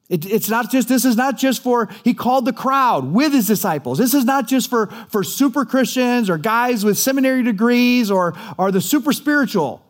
It, 0.08 0.24
it's 0.26 0.48
not 0.48 0.70
just, 0.70 0.88
this 0.88 1.04
is 1.04 1.16
not 1.16 1.36
just 1.36 1.62
for, 1.62 1.88
he 2.04 2.14
called 2.14 2.44
the 2.44 2.52
crowd 2.52 3.12
with 3.12 3.32
his 3.32 3.46
disciples. 3.46 3.98
This 3.98 4.14
is 4.14 4.24
not 4.24 4.46
just 4.46 4.70
for, 4.70 4.86
for 5.08 5.24
super 5.24 5.64
Christians 5.64 6.30
or 6.30 6.38
guys 6.38 6.84
with 6.84 6.98
seminary 6.98 7.42
degrees 7.42 8.10
or, 8.10 8.34
or 8.56 8.70
the 8.70 8.80
super 8.80 9.12
spiritual. 9.12 9.82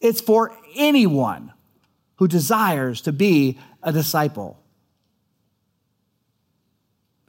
It's 0.00 0.20
for 0.20 0.54
anyone 0.74 1.52
who 2.16 2.26
desires 2.26 3.02
to 3.02 3.12
be 3.12 3.58
a 3.82 3.92
disciple. 3.92 4.58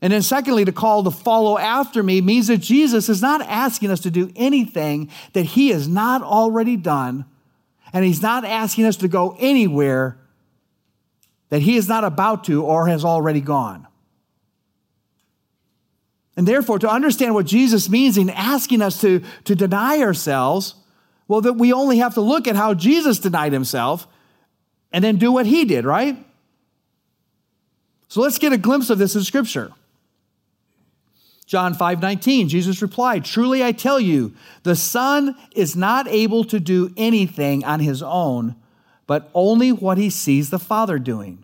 And 0.02 0.14
then, 0.14 0.22
secondly, 0.22 0.64
to 0.64 0.72
call 0.72 1.04
to 1.04 1.12
follow 1.12 1.58
after 1.58 2.02
me 2.02 2.22
means 2.22 2.48
that 2.48 2.58
Jesus 2.58 3.10
is 3.10 3.22
not 3.22 3.42
asking 3.42 3.92
us 3.92 4.00
to 4.02 4.12
do 4.12 4.32
anything 4.36 5.10
that 5.34 5.44
he 5.44 5.70
has 5.70 5.88
not 5.88 6.22
already 6.22 6.78
done, 6.78 7.26
and 7.92 8.06
he's 8.06 8.22
not 8.22 8.46
asking 8.46 8.86
us 8.86 8.96
to 8.98 9.08
go 9.08 9.36
anywhere 9.40 10.18
that 11.50 11.62
he 11.62 11.76
is 11.76 11.88
not 11.90 12.04
about 12.04 12.46
to 12.46 12.64
or 12.64 12.88
has 12.88 13.04
already 13.04 13.42
gone. 13.42 13.88
And 16.38 16.48
therefore, 16.48 16.80
to 16.80 16.90
understand 16.90 17.34
what 17.34 17.46
Jesus 17.46 17.90
means 17.90 18.18
in 18.18 18.30
asking 18.30 18.82
us 18.82 19.02
to, 19.02 19.22
to 19.44 19.56
deny 19.56 20.00
ourselves, 20.00 20.76
well, 21.28 21.42
that 21.42 21.54
we 21.54 21.74
only 21.74 21.98
have 21.98 22.14
to 22.14 22.22
look 22.22 22.48
at 22.48 22.56
how 22.56 22.74
Jesus 22.74 23.20
denied 23.20 23.52
himself 23.52 24.08
and 24.94 25.04
then 25.04 25.18
do 25.18 25.34
what 25.34 25.46
he 25.46 25.66
did, 25.66 25.84
right? 25.84 26.18
So 28.08 28.22
let's 28.22 28.38
get 28.38 28.54
a 28.54 28.58
glimpse 28.58 28.90
of 28.90 28.98
this 28.98 29.16
in 29.16 29.24
Scripture. 29.24 29.72
John 31.50 31.74
5 31.74 32.02
19, 32.02 32.48
Jesus 32.48 32.82
replied, 32.82 33.26
Truly 33.26 33.62
I 33.62 33.74
tell 33.74 34.00
you, 34.00 34.34
the 34.64 34.76
Son 34.78 35.36
is 35.54 35.76
not 35.76 36.08
able 36.08 36.46
to 36.46 36.62
do 36.62 36.94
anything 36.96 37.66
on 37.66 37.82
his 37.82 38.02
own 38.02 38.56
but 39.10 39.32
only 39.34 39.72
what 39.72 39.98
he 39.98 40.08
sees 40.08 40.52
the 40.52 40.60
Father 40.60 41.00
doing. 41.00 41.44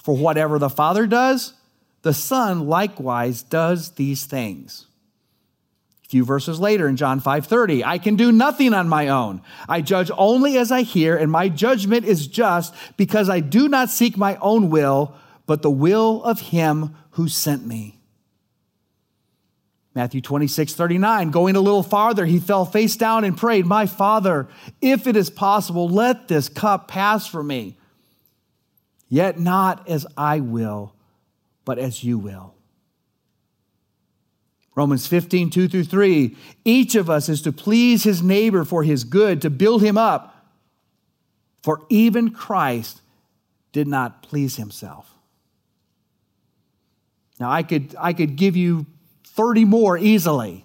For 0.00 0.16
whatever 0.16 0.60
the 0.60 0.70
Father 0.70 1.08
does, 1.08 1.54
the 2.02 2.14
Son 2.14 2.68
likewise 2.68 3.42
does 3.42 3.90
these 3.96 4.26
things. 4.26 4.86
A 6.04 6.08
few 6.08 6.24
verses 6.24 6.60
later 6.60 6.86
in 6.86 6.96
John 6.96 7.18
5:30, 7.18 7.82
I 7.82 7.98
can 7.98 8.14
do 8.14 8.30
nothing 8.30 8.72
on 8.72 8.88
my 8.88 9.08
own. 9.08 9.42
I 9.68 9.80
judge 9.80 10.08
only 10.16 10.56
as 10.56 10.70
I 10.70 10.82
hear, 10.82 11.16
and 11.16 11.32
my 11.32 11.48
judgment 11.48 12.04
is 12.04 12.28
just 12.28 12.72
because 12.96 13.28
I 13.28 13.40
do 13.40 13.68
not 13.68 13.90
seek 13.90 14.16
my 14.16 14.36
own 14.36 14.70
will, 14.70 15.16
but 15.46 15.62
the 15.62 15.72
will 15.72 16.22
of 16.22 16.38
him 16.38 16.94
who 17.10 17.26
sent 17.26 17.66
me. 17.66 17.93
Matthew 19.94 20.20
26, 20.20 20.74
39, 20.74 21.30
going 21.30 21.54
a 21.54 21.60
little 21.60 21.84
farther, 21.84 22.26
he 22.26 22.40
fell 22.40 22.64
face 22.64 22.96
down 22.96 23.22
and 23.22 23.36
prayed, 23.36 23.64
My 23.64 23.86
Father, 23.86 24.48
if 24.80 25.06
it 25.06 25.16
is 25.16 25.30
possible, 25.30 25.88
let 25.88 26.26
this 26.26 26.48
cup 26.48 26.88
pass 26.88 27.28
from 27.28 27.46
me. 27.46 27.76
Yet 29.08 29.38
not 29.38 29.88
as 29.88 30.04
I 30.16 30.40
will, 30.40 30.94
but 31.64 31.78
as 31.78 32.02
you 32.02 32.18
will. 32.18 32.54
Romans 34.74 35.06
15, 35.06 35.50
2 35.50 35.68
through 35.68 35.84
3. 35.84 36.36
Each 36.64 36.96
of 36.96 37.08
us 37.08 37.28
is 37.28 37.40
to 37.42 37.52
please 37.52 38.02
his 38.02 38.20
neighbor 38.20 38.64
for 38.64 38.82
his 38.82 39.04
good, 39.04 39.40
to 39.42 39.50
build 39.50 39.82
him 39.82 39.96
up. 39.96 40.48
For 41.62 41.82
even 41.88 42.30
Christ 42.30 43.00
did 43.70 43.86
not 43.86 44.24
please 44.24 44.56
himself. 44.56 45.14
Now, 47.38 47.50
I 47.50 47.62
could, 47.62 47.94
I 47.98 48.12
could 48.12 48.34
give 48.34 48.56
you 48.56 48.86
30 49.34 49.64
more 49.64 49.98
easily. 49.98 50.64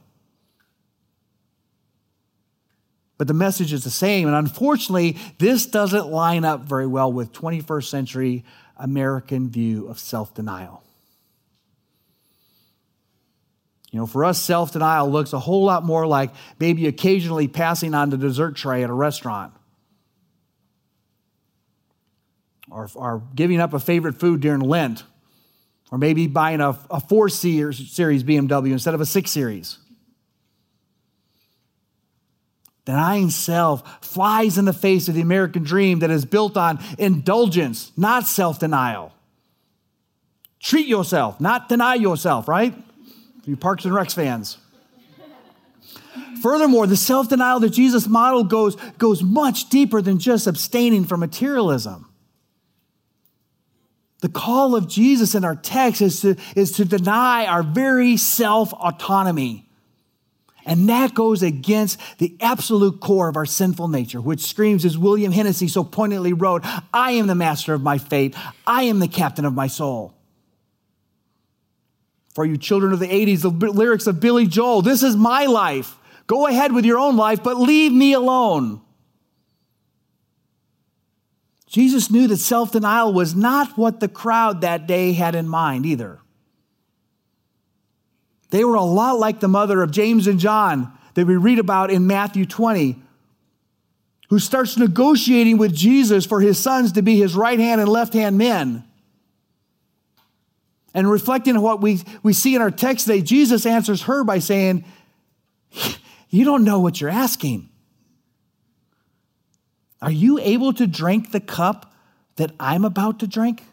But 3.18 3.28
the 3.28 3.34
message 3.34 3.74
is 3.74 3.84
the 3.84 3.90
same. 3.90 4.28
And 4.28 4.36
unfortunately, 4.36 5.18
this 5.40 5.66
doesn't 5.66 6.08
line 6.08 6.46
up 6.46 6.62
very 6.62 6.88
well 6.88 7.12
with 7.12 7.34
21st 7.34 7.90
century 7.90 8.46
American 8.78 9.50
view 9.50 9.88
of 9.88 10.00
self 10.00 10.34
denial. 10.34 10.84
You 13.92 14.00
know, 14.00 14.06
for 14.06 14.24
us, 14.24 14.40
self 14.40 14.72
denial 14.72 15.10
looks 15.10 15.34
a 15.34 15.40
whole 15.40 15.66
lot 15.66 15.84
more 15.84 16.06
like 16.08 16.32
maybe 16.60 16.88
occasionally 16.88 17.48
passing 17.48 17.94
on 17.94 18.10
the 18.10 18.18
dessert 18.18 18.56
tray 18.56 18.84
at 18.84 18.90
a 18.90 18.94
restaurant. 18.94 19.52
Or, 22.72 22.88
or 22.94 23.24
giving 23.34 23.60
up 23.60 23.74
a 23.74 23.80
favorite 23.80 24.20
food 24.20 24.42
during 24.42 24.62
Lent 24.62 25.04
or 25.91 25.98
maybe 25.98 26.27
buying 26.27 26.62
a, 26.62 26.77
a 26.89 27.00
4 27.00 27.29
series 27.29 28.24
BMW 28.24 28.72
instead 28.72 28.93
of 28.93 29.01
a 29.01 29.05
6 29.05 29.31
Series. 29.31 29.79
Denying 32.89 33.29
self 33.29 34.03
flies 34.03 34.58
in 34.58 34.65
the 34.65 34.74
face 34.74 35.08
of 35.08 35.13
the 35.13 35.22
American 35.22 35.62
dream 35.62 36.00
that 36.00 36.10
is 36.10 36.25
built 36.25 36.58
on 36.58 36.79
indulgence, 36.98 37.91
not 37.96 38.25
self 38.25 38.58
denial. 38.58 39.13
Treat 40.60 40.88
yourself, 40.88 41.39
not 41.39 41.69
deny 41.69 41.93
yourself, 41.93 42.48
right? 42.48 42.74
You 43.46 43.55
Parks 43.55 43.86
and 43.86 43.93
Recs 43.93 44.15
fans. 44.15 44.58
Furthermore, 46.41 46.88
the 46.88 46.98
self 46.98 47.29
denial 47.29 47.60
that 47.60 47.69
Jesus 47.69 48.08
modeled 48.08 48.50
goes, 48.50 48.75
goes 48.98 49.22
much 49.22 49.69
deeper 49.69 50.01
than 50.01 50.17
just 50.17 50.48
abstaining 50.48 51.05
from 51.05 51.19
materialism. 51.19 52.09
The 54.22 54.30
call 54.30 54.76
of 54.76 54.88
Jesus 54.88 55.34
in 55.34 55.46
our 55.46 55.56
text 55.56 56.02
is 56.02 56.22
to, 56.22 56.36
is 56.56 56.74
to 56.74 56.86
deny 56.86 57.46
our 57.46 57.64
very 57.64 58.18
self 58.18 58.74
autonomy. 58.74 59.66
And 60.66 60.90
that 60.90 61.14
goes 61.14 61.42
against 61.42 62.00
the 62.20 62.36
absolute 62.42 63.00
core 63.00 63.30
of 63.30 63.38
our 63.38 63.46
sinful 63.46 63.88
nature, 63.88 64.22
which 64.22 64.42
screams, 64.42 64.86
as 64.86 64.98
William 64.98 65.32
Hennessy 65.32 65.68
so 65.68 65.84
poignantly 65.84 66.34
wrote, 66.34 66.64
I 66.94 67.12
am 67.12 67.28
the 67.28 67.36
master 67.36 67.74
of 67.74 67.82
my 67.82 67.98
fate, 67.98 68.36
I 68.68 68.84
am 68.84 69.00
the 69.00 69.08
captain 69.08 69.46
of 69.46 69.54
my 69.54 69.68
soul. 69.68 70.14
For 72.36 72.46
you 72.46 72.58
children 72.58 72.94
of 72.94 73.00
the 73.00 73.08
80s, 73.08 73.42
the 73.42 73.50
lyrics 73.50 74.06
of 74.06 74.20
Billy 74.20 74.46
Joel, 74.46 74.82
this 74.82 75.02
is 75.02 75.16
my 75.16 75.46
life. 75.46 75.96
Go 76.28 76.46
ahead 76.46 76.72
with 76.72 76.86
your 76.86 77.00
own 77.00 77.18
life, 77.18 77.42
but 77.42 77.58
leave 77.58 77.92
me 77.92 78.14
alone. 78.14 78.82
Jesus 81.70 82.10
knew 82.10 82.28
that 82.28 82.38
self 82.38 82.72
denial 82.72 83.14
was 83.14 83.36
not 83.36 83.78
what 83.78 84.00
the 84.00 84.08
crowd 84.08 84.62
that 84.62 84.88
day 84.88 85.14
had 85.14 85.36
in 85.36 85.48
mind 85.48 85.86
either. 85.86 86.20
They 88.50 88.64
were 88.64 88.76
a 88.76 88.84
lot 88.84 89.20
like 89.20 89.40
the 89.40 89.48
mother 89.48 89.84
of 89.84 89.92
James 89.92 90.26
and 90.26 90.40
John 90.40 90.92
that 91.14 91.28
we 91.28 91.38
read 91.38 91.60
about 91.60 91.92
in 91.92 92.08
Matthew 92.08 92.48
20, 92.48 93.00
who 94.30 94.40
starts 94.40 94.78
negotiating 94.78 95.60
with 95.60 95.76
Jesus 95.76 96.26
for 96.26 96.42
his 96.42 96.58
sons 96.58 96.94
to 96.94 97.04
be 97.04 97.18
his 97.18 97.36
right 97.36 97.60
hand 97.60 97.80
and 97.80 97.90
left 97.90 98.14
hand 98.14 98.40
men. 98.40 98.84
And 100.96 101.10
reflecting 101.10 101.56
on 101.56 101.62
what 101.62 101.82
we, 101.82 102.02
we 102.24 102.34
see 102.34 102.56
in 102.56 102.64
our 102.64 102.72
text 102.72 103.06
today, 103.06 103.22
Jesus 103.22 103.68
answers 103.68 104.02
her 104.04 104.24
by 104.24 104.40
saying, 104.40 104.86
You 106.30 106.46
don't 106.46 106.64
know 106.64 106.80
what 106.80 107.00
you're 107.00 107.12
asking. 107.12 107.70
Are 110.01 110.12
you 110.12 110.39
able 110.39 110.74
to 110.74 110.88
drink 110.88 111.32
the 111.32 111.39
cup 111.39 111.94
that 112.38 112.51
I'm 112.60 112.86
about 112.86 113.20
to 113.20 113.27
drink? 113.27 113.63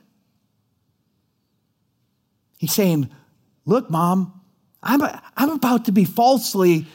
He's 2.58 2.72
saying, 2.72 3.10
Look, 3.64 3.90
mom, 3.90 4.40
I'm, 4.82 5.02
I'm 5.36 5.50
about 5.50 5.86
to 5.86 5.92
be 5.92 6.04
falsely 6.04 6.86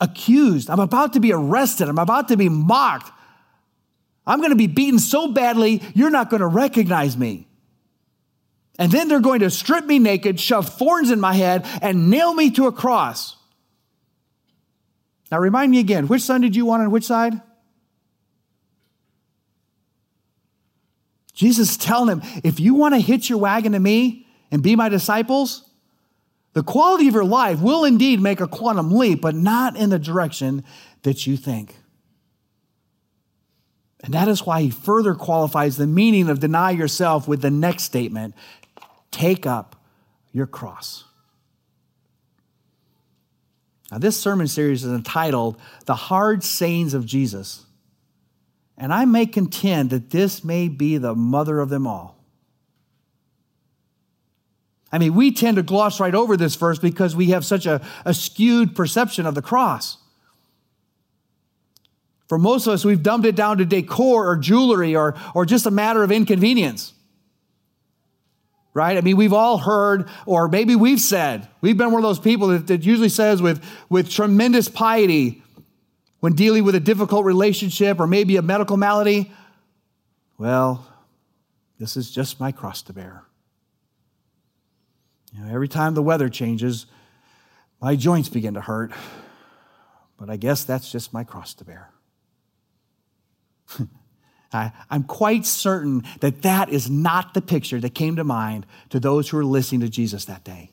accused. 0.00 0.68
I'm 0.68 0.80
about 0.80 1.12
to 1.12 1.20
be 1.20 1.32
arrested. 1.32 1.88
I'm 1.88 1.98
about 1.98 2.28
to 2.28 2.36
be 2.36 2.48
mocked. 2.48 3.10
I'm 4.26 4.38
going 4.38 4.50
to 4.50 4.56
be 4.56 4.66
beaten 4.66 4.98
so 4.98 5.28
badly, 5.28 5.82
you're 5.94 6.10
not 6.10 6.30
going 6.30 6.40
to 6.40 6.46
recognize 6.46 7.16
me. 7.16 7.46
And 8.78 8.90
then 8.90 9.08
they're 9.08 9.20
going 9.20 9.40
to 9.40 9.50
strip 9.50 9.84
me 9.84 9.98
naked, 9.98 10.40
shove 10.40 10.68
thorns 10.68 11.10
in 11.10 11.20
my 11.20 11.34
head, 11.34 11.66
and 11.82 12.10
nail 12.10 12.34
me 12.34 12.50
to 12.52 12.66
a 12.66 12.72
cross. 12.72 13.36
Now, 15.30 15.38
remind 15.38 15.70
me 15.70 15.78
again, 15.78 16.08
which 16.08 16.22
son 16.22 16.40
did 16.40 16.56
you 16.56 16.66
want 16.66 16.82
on 16.82 16.90
which 16.90 17.04
side? 17.04 17.40
Jesus 21.42 21.72
is 21.72 21.76
telling 21.76 22.08
him, 22.08 22.22
if 22.44 22.60
you 22.60 22.74
want 22.74 22.94
to 22.94 23.00
hitch 23.00 23.28
your 23.28 23.38
wagon 23.38 23.72
to 23.72 23.80
me 23.80 24.26
and 24.50 24.62
be 24.62 24.76
my 24.76 24.88
disciples, 24.88 25.68
the 26.52 26.62
quality 26.62 27.08
of 27.08 27.14
your 27.14 27.24
life 27.24 27.60
will 27.60 27.84
indeed 27.84 28.20
make 28.20 28.40
a 28.40 28.46
quantum 28.46 28.92
leap, 28.92 29.20
but 29.20 29.34
not 29.34 29.76
in 29.76 29.90
the 29.90 29.98
direction 29.98 30.64
that 31.02 31.26
you 31.26 31.36
think. 31.36 31.76
And 34.04 34.14
that 34.14 34.28
is 34.28 34.46
why 34.46 34.62
he 34.62 34.70
further 34.70 35.14
qualifies 35.14 35.76
the 35.76 35.86
meaning 35.86 36.28
of 36.28 36.38
deny 36.38 36.70
yourself 36.70 37.26
with 37.26 37.42
the 37.42 37.50
next 37.50 37.84
statement 37.84 38.34
take 39.10 39.44
up 39.44 39.76
your 40.32 40.46
cross. 40.46 41.04
Now, 43.90 43.98
this 43.98 44.18
sermon 44.18 44.46
series 44.46 44.84
is 44.84 44.92
entitled 44.92 45.60
The 45.86 45.94
Hard 45.94 46.42
Sayings 46.44 46.94
of 46.94 47.04
Jesus. 47.04 47.66
And 48.82 48.92
I 48.92 49.04
may 49.04 49.26
contend 49.26 49.90
that 49.90 50.10
this 50.10 50.42
may 50.42 50.66
be 50.66 50.98
the 50.98 51.14
mother 51.14 51.60
of 51.60 51.68
them 51.68 51.86
all. 51.86 52.18
I 54.90 54.98
mean, 54.98 55.14
we 55.14 55.30
tend 55.30 55.56
to 55.56 55.62
gloss 55.62 56.00
right 56.00 56.16
over 56.16 56.36
this 56.36 56.56
verse 56.56 56.80
because 56.80 57.14
we 57.14 57.26
have 57.26 57.44
such 57.44 57.64
a, 57.64 57.80
a 58.04 58.12
skewed 58.12 58.74
perception 58.74 59.24
of 59.24 59.36
the 59.36 59.40
cross. 59.40 59.98
For 62.26 62.38
most 62.38 62.66
of 62.66 62.72
us, 62.72 62.84
we've 62.84 63.04
dumbed 63.04 63.24
it 63.24 63.36
down 63.36 63.58
to 63.58 63.64
decor 63.64 64.28
or 64.28 64.36
jewelry 64.36 64.96
or, 64.96 65.14
or 65.32 65.46
just 65.46 65.64
a 65.64 65.70
matter 65.70 66.02
of 66.02 66.10
inconvenience. 66.10 66.92
Right? 68.74 68.96
I 68.96 69.00
mean, 69.00 69.16
we've 69.16 69.32
all 69.32 69.58
heard, 69.58 70.08
or 70.26 70.48
maybe 70.48 70.74
we've 70.74 71.00
said, 71.00 71.46
we've 71.60 71.76
been 71.76 71.92
one 71.92 72.02
of 72.02 72.08
those 72.08 72.18
people 72.18 72.48
that, 72.48 72.66
that 72.66 72.84
usually 72.84 73.10
says 73.10 73.40
with, 73.40 73.64
with 73.88 74.10
tremendous 74.10 74.68
piety 74.68 75.41
when 76.22 76.34
dealing 76.34 76.62
with 76.62 76.76
a 76.76 76.80
difficult 76.80 77.24
relationship 77.24 77.98
or 77.98 78.06
maybe 78.06 78.36
a 78.36 78.42
medical 78.42 78.76
malady, 78.76 79.32
well, 80.38 80.86
this 81.80 81.96
is 81.96 82.12
just 82.12 82.38
my 82.38 82.52
cross 82.52 82.80
to 82.82 82.92
bear. 82.92 83.24
You 85.34 85.42
know, 85.42 85.52
every 85.52 85.66
time 85.66 85.94
the 85.94 86.02
weather 86.02 86.28
changes, 86.28 86.86
my 87.80 87.96
joints 87.96 88.28
begin 88.28 88.54
to 88.54 88.60
hurt. 88.60 88.92
But 90.16 90.30
I 90.30 90.36
guess 90.36 90.62
that's 90.62 90.92
just 90.92 91.12
my 91.12 91.24
cross 91.24 91.54
to 91.54 91.64
bear. 91.64 91.90
I, 94.52 94.70
am 94.92 95.02
quite 95.02 95.44
certain 95.44 96.04
that 96.20 96.42
that 96.42 96.68
is 96.68 96.88
not 96.88 97.34
the 97.34 97.42
picture 97.42 97.80
that 97.80 97.96
came 97.96 98.14
to 98.14 98.22
mind 98.22 98.64
to 98.90 99.00
those 99.00 99.28
who 99.28 99.38
were 99.38 99.44
listening 99.44 99.80
to 99.80 99.88
Jesus 99.88 100.26
that 100.26 100.44
day. 100.44 100.70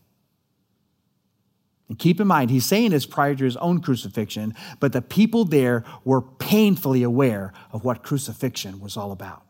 And 1.90 1.98
keep 1.98 2.22
in 2.22 2.28
mind, 2.28 2.52
he's 2.52 2.66
saying 2.66 2.92
this 2.92 3.08
prior 3.08 3.36
to 3.36 3.44
his 3.44 3.58
own 3.58 3.82
crucifixion, 3.82 4.54
but 4.80 4.94
the 4.94 5.02
people 5.02 5.44
there 5.44 5.84
were 6.06 6.22
painfully 6.22 7.02
aware 7.02 7.52
of 7.72 7.84
what 7.84 8.04
crucifixion 8.04 8.80
was 8.80 8.96
all 8.96 9.12
about. 9.12 9.44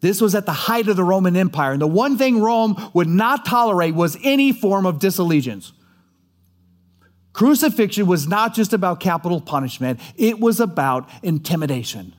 This 0.00 0.20
was 0.20 0.34
at 0.34 0.44
the 0.44 0.52
height 0.52 0.86
of 0.88 0.96
the 0.96 1.02
Roman 1.02 1.34
Empire. 1.34 1.72
And 1.72 1.80
the 1.80 1.86
one 1.86 2.18
thing 2.18 2.42
Rome 2.42 2.90
would 2.92 3.08
not 3.08 3.46
tolerate 3.46 3.94
was 3.94 4.18
any 4.22 4.52
form 4.52 4.84
of 4.84 4.98
disallegiance. 4.98 5.72
Crucifixion 7.32 8.06
was 8.06 8.28
not 8.28 8.54
just 8.54 8.74
about 8.74 9.00
capital 9.00 9.40
punishment, 9.40 9.98
it 10.16 10.38
was 10.38 10.60
about 10.60 11.08
intimidation. 11.22 12.14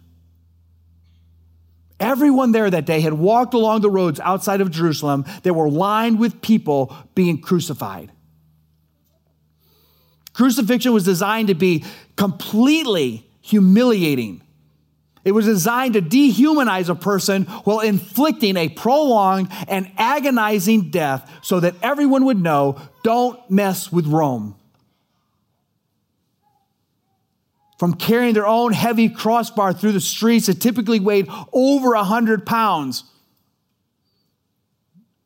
Everyone 1.99 2.51
there 2.51 2.69
that 2.69 2.85
day 2.85 2.99
had 3.01 3.13
walked 3.13 3.53
along 3.53 3.81
the 3.81 3.89
roads 3.89 4.19
outside 4.19 4.61
of 4.61 4.71
Jerusalem 4.71 5.23
that 5.43 5.53
were 5.53 5.69
lined 5.69 6.19
with 6.19 6.41
people 6.41 6.93
being 7.13 7.39
crucified. 7.39 8.11
Crucifixion 10.35 10.93
was 10.93 11.03
designed 11.03 11.47
to 11.47 11.55
be 11.55 11.83
completely 12.15 13.27
humiliating 13.41 14.41
it 15.25 15.31
was 15.31 15.45
designed 15.45 15.95
to 15.95 16.01
dehumanize 16.03 16.87
a 16.87 16.93
person 16.93 17.45
while 17.63 17.79
inflicting 17.79 18.55
a 18.55 18.69
prolonged 18.69 19.51
and 19.67 19.91
agonizing 19.97 20.91
death 20.91 21.29
so 21.41 21.59
that 21.59 21.73
everyone 21.81 22.25
would 22.25 22.39
know 22.39 22.79
don't 23.03 23.39
mess 23.49 23.91
with 23.91 24.05
Rome. 24.05 24.55
From 27.79 27.95
carrying 27.95 28.35
their 28.35 28.45
own 28.45 28.71
heavy 28.71 29.09
crossbar 29.09 29.73
through 29.73 29.93
the 29.93 29.99
streets 29.99 30.45
that 30.45 30.61
typically 30.61 30.99
weighed 30.99 31.27
over 31.51 31.89
100 31.95 32.45
pounds 32.45 33.03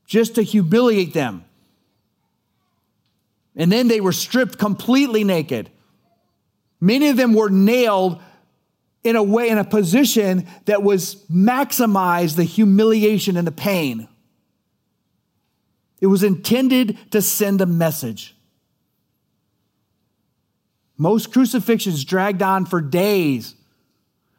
just 0.07 0.35
to 0.35 0.41
humiliate 0.43 1.13
them. 1.13 1.43
And 3.59 3.69
then 3.69 3.89
they 3.89 3.99
were 3.99 4.13
stripped 4.13 4.57
completely 4.57 5.25
naked. 5.25 5.69
Many 6.79 7.09
of 7.09 7.17
them 7.17 7.33
were 7.33 7.49
nailed 7.49 8.21
in 9.03 9.17
a 9.17 9.21
way, 9.21 9.49
in 9.49 9.57
a 9.57 9.65
position 9.65 10.47
that 10.63 10.81
was 10.81 11.15
maximize 11.25 12.37
the 12.37 12.45
humiliation 12.45 13.35
and 13.35 13.45
the 13.45 13.51
pain. 13.51 14.07
It 15.99 16.07
was 16.07 16.23
intended 16.23 16.97
to 17.11 17.21
send 17.21 17.59
a 17.59 17.65
message. 17.65 18.33
Most 20.97 21.33
crucifixions 21.33 22.05
dragged 22.05 22.41
on 22.41 22.65
for 22.65 22.79
days 22.79 23.55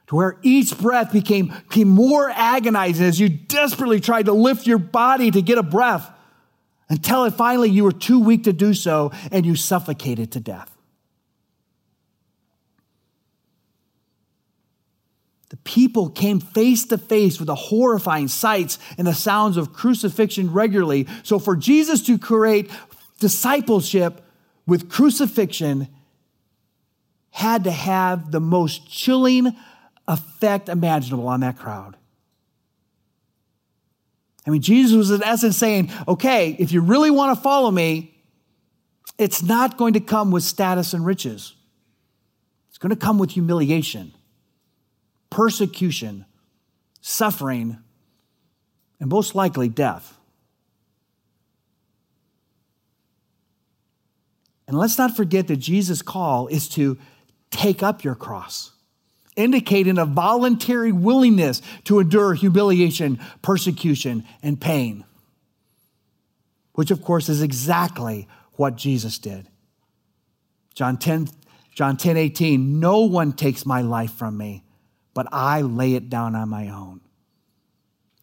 to 0.06 0.16
where 0.16 0.38
each 0.42 0.78
breath 0.78 1.12
became, 1.12 1.54
became 1.68 1.88
more 1.88 2.30
agonizing 2.30 3.04
as 3.04 3.20
you 3.20 3.28
desperately 3.28 4.00
tried 4.00 4.26
to 4.26 4.32
lift 4.32 4.66
your 4.66 4.78
body 4.78 5.30
to 5.30 5.42
get 5.42 5.58
a 5.58 5.62
breath 5.62 6.10
until 6.90 7.30
finally 7.30 7.70
you 7.70 7.84
were 7.84 7.92
too 7.92 8.18
weak 8.20 8.44
to 8.44 8.52
do 8.52 8.74
so 8.74 9.12
and 9.32 9.46
you 9.46 9.56
suffocated 9.56 10.32
to 10.32 10.40
death. 10.40 10.76
The 15.50 15.56
people 15.58 16.10
came 16.10 16.38
face 16.38 16.84
to 16.86 16.98
face 16.98 17.38
with 17.38 17.46
the 17.46 17.56
horrifying 17.56 18.28
sights 18.28 18.78
and 18.98 19.06
the 19.06 19.14
sounds 19.14 19.56
of 19.56 19.72
crucifixion 19.72 20.52
regularly. 20.52 21.08
So, 21.24 21.40
for 21.40 21.56
Jesus 21.56 22.02
to 22.06 22.18
create 22.18 22.70
discipleship 23.18 24.24
with 24.66 24.88
crucifixion, 24.88 25.88
had 27.30 27.64
to 27.64 27.72
have 27.72 28.30
the 28.30 28.40
most 28.40 28.88
chilling 28.88 29.56
effect 30.06 30.68
imaginable 30.68 31.26
on 31.26 31.40
that 31.40 31.58
crowd. 31.58 31.96
I 34.46 34.50
mean, 34.50 34.62
Jesus 34.62 34.96
was 34.96 35.10
in 35.10 35.22
essence 35.22 35.56
saying, 35.56 35.90
okay, 36.08 36.56
if 36.58 36.72
you 36.72 36.80
really 36.80 37.10
want 37.10 37.36
to 37.36 37.42
follow 37.42 37.70
me, 37.70 38.14
it's 39.18 39.42
not 39.42 39.76
going 39.76 39.92
to 39.94 40.00
come 40.00 40.30
with 40.30 40.42
status 40.42 40.94
and 40.94 41.04
riches, 41.04 41.54
it's 42.68 42.78
going 42.78 42.90
to 42.90 42.96
come 42.96 43.18
with 43.18 43.32
humiliation 43.32 44.14
persecution, 45.30 46.26
suffering, 47.00 47.78
and 48.98 49.08
most 49.08 49.34
likely 49.34 49.68
death. 49.68 50.18
And 54.66 54.76
let's 54.76 54.98
not 54.98 55.16
forget 55.16 55.48
that 55.48 55.56
Jesus' 55.56 56.02
call 56.02 56.48
is 56.48 56.68
to 56.70 56.98
take 57.50 57.82
up 57.82 58.04
your 58.04 58.14
cross, 58.14 58.72
indicating 59.40 59.98
a 59.98 60.04
voluntary 60.04 60.92
willingness 60.92 61.62
to 61.84 61.98
endure 61.98 62.34
humiliation, 62.34 63.18
persecution, 63.42 64.24
and 64.42 64.60
pain, 64.60 65.04
which 66.74 66.90
of 66.90 67.02
course 67.02 67.28
is 67.28 67.42
exactly 67.42 68.28
what 68.52 68.76
Jesus 68.76 69.18
did. 69.18 69.48
John 70.74 70.98
10, 70.98 71.28
John 71.74 71.96
10 71.96 72.16
18, 72.16 72.78
no 72.78 73.00
one 73.00 73.32
takes 73.32 73.66
my 73.66 73.80
life 73.80 74.12
from 74.12 74.36
me 74.36 74.64
but 75.14 75.26
I 75.32 75.62
lay 75.62 75.94
it 75.94 76.08
down 76.08 76.34
on 76.34 76.48
my 76.48 76.68
own. 76.68 77.00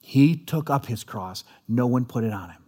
He 0.01 0.35
took 0.35 0.69
up 0.69 0.85
his 0.85 1.03
cross, 1.03 1.43
no 1.67 1.85
one 1.85 2.05
put 2.05 2.23
it 2.23 2.33
on 2.33 2.49
him. 2.49 2.63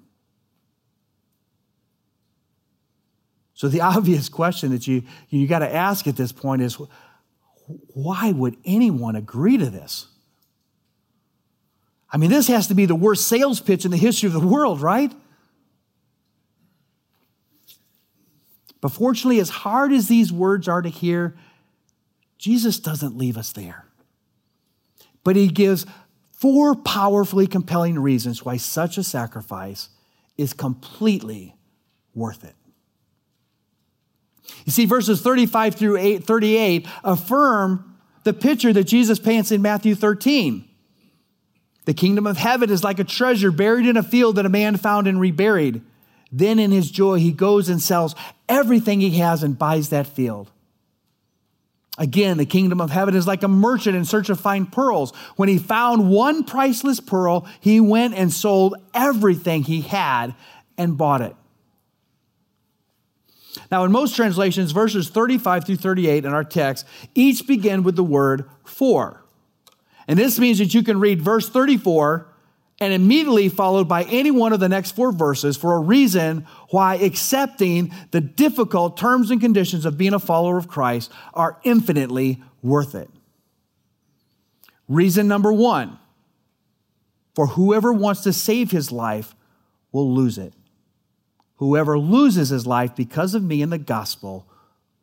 So 3.53 3.67
the 3.69 3.81
obvious 3.95 4.29
question 4.29 4.71
that 4.71 4.87
you, 4.87 5.03
you 5.29 5.47
got 5.47 5.59
to 5.59 5.73
ask 5.73 6.07
at 6.07 6.15
this 6.15 6.31
point 6.31 6.61
is 6.61 6.77
why 7.93 8.31
would 8.31 8.57
anyone 8.65 9.15
agree 9.15 9.57
to 9.57 9.69
this? 9.69 10.07
I 12.11 12.17
mean, 12.17 12.31
this 12.31 12.47
has 12.47 12.67
to 12.67 12.73
be 12.73 12.85
the 12.85 12.95
worst 12.95 13.27
sales 13.27 13.61
pitch 13.61 13.85
in 13.85 13.91
the 13.91 13.97
history 13.97 14.27
of 14.27 14.33
the 14.33 14.39
world, 14.39 14.81
right? 14.81 15.13
But 18.81 18.89
fortunately, 18.89 19.39
as 19.39 19.49
hard 19.49 19.91
as 19.91 20.07
these 20.07 20.31
words 20.31 20.67
are 20.67 20.81
to 20.81 20.89
hear, 20.89 21.35
Jesus 22.37 22.79
doesn't 22.79 23.17
leave 23.17 23.37
us 23.37 23.51
there. 23.51 23.85
But 25.23 25.35
he 25.35 25.49
gives 25.49 25.85
four 26.31 26.75
powerfully 26.75 27.45
compelling 27.45 27.99
reasons 27.99 28.43
why 28.43 28.57
such 28.57 28.97
a 28.97 29.03
sacrifice 29.03 29.89
is 30.37 30.53
completely 30.53 31.55
worth 32.15 32.43
it. 32.45 32.55
You 34.65 34.71
see, 34.71 34.85
verses 34.85 35.21
35 35.21 35.75
through 35.75 35.97
8, 35.97 36.23
38 36.23 36.87
affirm 37.03 37.97
the 38.23 38.33
picture 38.33 38.73
that 38.73 38.83
Jesus 38.85 39.19
paints 39.19 39.51
in 39.51 39.61
Matthew 39.61 39.95
13. 39.95 40.67
The 41.85 41.93
kingdom 41.93 42.27
of 42.27 42.37
heaven 42.37 42.69
is 42.69 42.83
like 42.83 42.99
a 42.99 43.03
treasure 43.03 43.51
buried 43.51 43.87
in 43.87 43.97
a 43.97 44.03
field 44.03 44.35
that 44.35 44.45
a 44.45 44.49
man 44.49 44.77
found 44.77 45.07
and 45.07 45.19
reburied. 45.19 45.81
Then, 46.31 46.59
in 46.59 46.71
his 46.71 46.91
joy, 46.91 47.17
he 47.17 47.31
goes 47.31 47.69
and 47.69 47.81
sells 47.81 48.13
everything 48.47 49.01
he 49.01 49.17
has 49.17 49.41
and 49.41 49.57
buys 49.57 49.89
that 49.89 50.05
field. 50.05 50.51
Again, 51.97 52.37
the 52.37 52.45
kingdom 52.45 52.79
of 52.79 52.91
heaven 52.91 53.15
is 53.15 53.27
like 53.27 53.43
a 53.43 53.47
merchant 53.47 53.95
in 53.95 54.05
search 54.05 54.29
of 54.29 54.39
fine 54.39 54.65
pearls. 54.65 55.11
When 55.35 55.49
he 55.49 55.57
found 55.57 56.09
one 56.09 56.43
priceless 56.45 56.99
pearl, 56.99 57.47
he 57.59 57.81
went 57.81 58.13
and 58.13 58.31
sold 58.31 58.75
everything 58.93 59.63
he 59.63 59.81
had 59.81 60.33
and 60.77 60.97
bought 60.97 61.21
it. 61.21 61.35
Now, 63.71 63.83
in 63.83 63.91
most 63.91 64.15
translations, 64.15 64.71
verses 64.71 65.09
35 65.09 65.65
through 65.65 65.75
38 65.75 66.25
in 66.25 66.33
our 66.33 66.43
text 66.43 66.85
each 67.13 67.45
begin 67.47 67.83
with 67.83 67.95
the 67.95 68.03
word 68.03 68.49
for. 68.63 69.23
And 70.07 70.17
this 70.17 70.39
means 70.39 70.57
that 70.57 70.73
you 70.73 70.81
can 70.81 70.99
read 70.99 71.21
verse 71.21 71.47
34 71.49 72.27
and 72.79 72.93
immediately 72.93 73.49
followed 73.49 73.87
by 73.87 74.03
any 74.03 74.31
one 74.31 74.53
of 74.53 74.59
the 74.59 74.69
next 74.69 74.91
four 74.91 75.11
verses 75.11 75.57
for 75.57 75.75
a 75.75 75.79
reason 75.79 76.47
why 76.69 76.95
accepting 76.95 77.93
the 78.11 78.21
difficult 78.21 78.97
terms 78.97 79.31
and 79.31 79.41
conditions 79.41 79.85
of 79.85 79.97
being 79.97 80.13
a 80.13 80.19
follower 80.19 80.57
of 80.57 80.67
Christ 80.67 81.11
are 81.33 81.59
infinitely 81.63 82.41
worth 82.63 82.95
it. 82.95 83.09
Reason 84.87 85.27
number 85.27 85.53
one 85.53 85.99
for 87.35 87.47
whoever 87.47 87.93
wants 87.93 88.21
to 88.21 88.33
save 88.33 88.71
his 88.71 88.91
life 88.91 89.35
will 89.91 90.11
lose 90.13 90.37
it. 90.37 90.53
Whoever 91.59 91.99
loses 91.99 92.49
his 92.49 92.65
life 92.65 92.95
because 92.95 93.35
of 93.35 93.43
me 93.43 93.61
and 93.61 93.69
the 93.69 93.77
gospel 93.77 94.47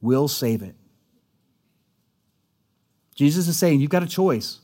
will 0.00 0.26
save 0.26 0.62
it. 0.62 0.74
Jesus 3.14 3.46
is 3.46 3.58
saying, 3.58 3.80
you've 3.80 3.90
got 3.90 4.02
a 4.02 4.06
choice. 4.06 4.60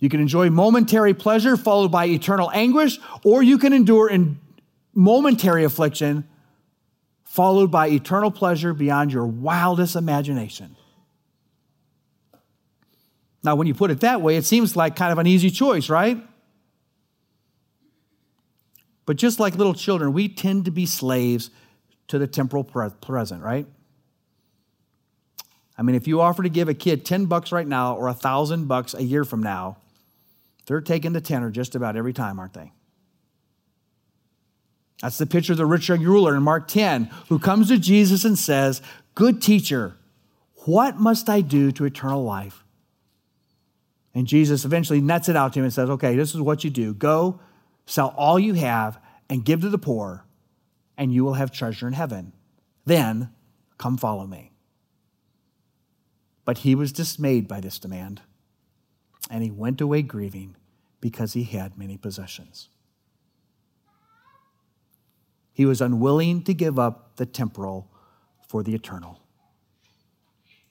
You 0.00 0.08
can 0.08 0.18
enjoy 0.18 0.50
momentary 0.50 1.14
pleasure 1.14 1.56
followed 1.56 1.92
by 1.92 2.06
eternal 2.06 2.50
anguish, 2.52 2.98
or 3.22 3.40
you 3.40 3.56
can 3.56 3.72
endure 3.72 4.10
in 4.10 4.40
momentary 4.94 5.62
affliction 5.62 6.26
followed 7.22 7.70
by 7.70 7.86
eternal 7.86 8.32
pleasure 8.32 8.74
beyond 8.74 9.12
your 9.12 9.26
wildest 9.26 9.94
imagination. 9.94 10.74
Now, 13.44 13.54
when 13.54 13.68
you 13.68 13.74
put 13.74 13.92
it 13.92 14.00
that 14.00 14.20
way, 14.20 14.36
it 14.36 14.44
seems 14.44 14.74
like 14.74 14.96
kind 14.96 15.12
of 15.12 15.18
an 15.18 15.28
easy 15.28 15.50
choice, 15.50 15.88
right? 15.88 16.18
But 19.04 19.16
just 19.16 19.40
like 19.40 19.56
little 19.56 19.74
children, 19.74 20.12
we 20.12 20.28
tend 20.28 20.64
to 20.66 20.70
be 20.70 20.86
slaves 20.86 21.50
to 22.08 22.18
the 22.18 22.26
temporal 22.26 22.64
present, 22.64 23.42
right? 23.42 23.66
I 25.76 25.82
mean, 25.82 25.96
if 25.96 26.06
you 26.06 26.20
offer 26.20 26.42
to 26.42 26.48
give 26.48 26.68
a 26.68 26.74
kid 26.74 27.04
10 27.04 27.26
bucks 27.26 27.50
right 27.50 27.66
now 27.66 27.96
or 27.96 28.08
a 28.08 28.14
thousand 28.14 28.66
bucks 28.66 28.94
a 28.94 29.02
year 29.02 29.24
from 29.24 29.42
now, 29.42 29.78
they're 30.66 30.80
taking 30.80 31.12
the 31.12 31.20
tenner 31.20 31.50
just 31.50 31.74
about 31.74 31.96
every 31.96 32.12
time, 32.12 32.38
aren't 32.38 32.54
they? 32.54 32.72
That's 35.00 35.18
the 35.18 35.26
picture 35.26 35.52
of 35.52 35.58
the 35.58 35.66
rich 35.66 35.88
young 35.88 36.02
ruler 36.02 36.36
in 36.36 36.42
Mark 36.44 36.68
10, 36.68 37.10
who 37.28 37.40
comes 37.40 37.68
to 37.68 37.78
Jesus 37.78 38.24
and 38.24 38.38
says, 38.38 38.80
Good 39.14 39.42
teacher, 39.42 39.96
what 40.64 40.98
must 40.98 41.28
I 41.28 41.40
do 41.40 41.72
to 41.72 41.84
eternal 41.84 42.22
life? 42.22 42.62
And 44.14 44.26
Jesus 44.26 44.64
eventually 44.64 45.00
nets 45.00 45.28
it 45.28 45.34
out 45.34 45.54
to 45.54 45.58
him 45.58 45.64
and 45.64 45.72
says, 45.72 45.90
Okay, 45.90 46.14
this 46.14 46.34
is 46.34 46.40
what 46.40 46.62
you 46.62 46.70
do 46.70 46.94
go, 46.94 47.40
sell 47.86 48.14
all 48.16 48.38
you 48.38 48.54
have, 48.54 48.98
and 49.28 49.44
give 49.44 49.60
to 49.62 49.68
the 49.68 49.78
poor, 49.78 50.24
and 50.96 51.12
you 51.12 51.24
will 51.24 51.34
have 51.34 51.50
treasure 51.50 51.86
in 51.86 51.94
heaven. 51.94 52.32
Then 52.84 53.30
come 53.78 53.96
follow 53.96 54.26
me. 54.26 54.52
But 56.44 56.58
he 56.58 56.74
was 56.74 56.92
dismayed 56.92 57.48
by 57.48 57.60
this 57.60 57.78
demand 57.78 58.22
and 59.30 59.42
he 59.42 59.50
went 59.50 59.80
away 59.80 60.02
grieving 60.02 60.56
because 61.00 61.32
he 61.32 61.44
had 61.44 61.78
many 61.78 61.96
possessions. 61.96 62.68
He 65.52 65.64
was 65.64 65.80
unwilling 65.80 66.42
to 66.44 66.54
give 66.54 66.78
up 66.78 67.16
the 67.16 67.26
temporal 67.26 67.90
for 68.46 68.62
the 68.62 68.74
eternal. 68.74 69.20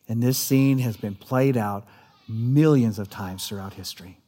And 0.08 0.22
this 0.22 0.38
scene 0.38 0.78
has 0.80 0.96
been 0.96 1.16
played 1.16 1.58
out 1.58 1.88
millions 2.28 3.00
of 3.00 3.10
times 3.10 3.48
throughout 3.48 3.74
history. 3.74 4.21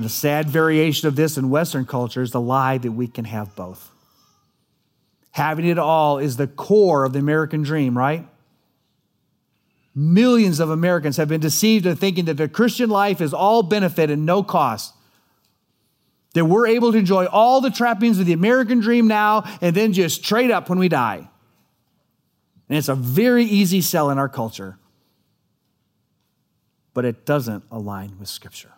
And 0.00 0.04
the 0.06 0.08
sad 0.08 0.48
variation 0.48 1.08
of 1.08 1.14
this 1.14 1.36
in 1.36 1.50
Western 1.50 1.84
culture 1.84 2.22
is 2.22 2.30
the 2.30 2.40
lie 2.40 2.78
that 2.78 2.92
we 2.92 3.06
can 3.06 3.26
have 3.26 3.54
both. 3.54 3.90
Having 5.32 5.66
it 5.66 5.78
all 5.78 6.16
is 6.16 6.38
the 6.38 6.46
core 6.46 7.04
of 7.04 7.12
the 7.12 7.18
American 7.18 7.62
dream, 7.62 7.98
right? 7.98 8.26
Millions 9.94 10.58
of 10.58 10.70
Americans 10.70 11.18
have 11.18 11.28
been 11.28 11.42
deceived 11.42 11.84
into 11.84 12.00
thinking 12.00 12.24
that 12.24 12.38
the 12.38 12.48
Christian 12.48 12.88
life 12.88 13.20
is 13.20 13.34
all 13.34 13.62
benefit 13.62 14.08
and 14.08 14.24
no 14.24 14.42
cost. 14.42 14.94
That 16.32 16.46
we're 16.46 16.68
able 16.68 16.92
to 16.92 16.98
enjoy 16.98 17.26
all 17.26 17.60
the 17.60 17.68
trappings 17.68 18.18
of 18.18 18.24
the 18.24 18.32
American 18.32 18.80
dream 18.80 19.06
now 19.06 19.44
and 19.60 19.76
then 19.76 19.92
just 19.92 20.24
trade 20.24 20.50
up 20.50 20.70
when 20.70 20.78
we 20.78 20.88
die. 20.88 21.28
And 22.70 22.78
it's 22.78 22.88
a 22.88 22.94
very 22.94 23.44
easy 23.44 23.82
sell 23.82 24.08
in 24.08 24.16
our 24.16 24.30
culture, 24.30 24.78
but 26.94 27.04
it 27.04 27.26
doesn't 27.26 27.64
align 27.70 28.18
with 28.18 28.30
Scripture. 28.30 28.72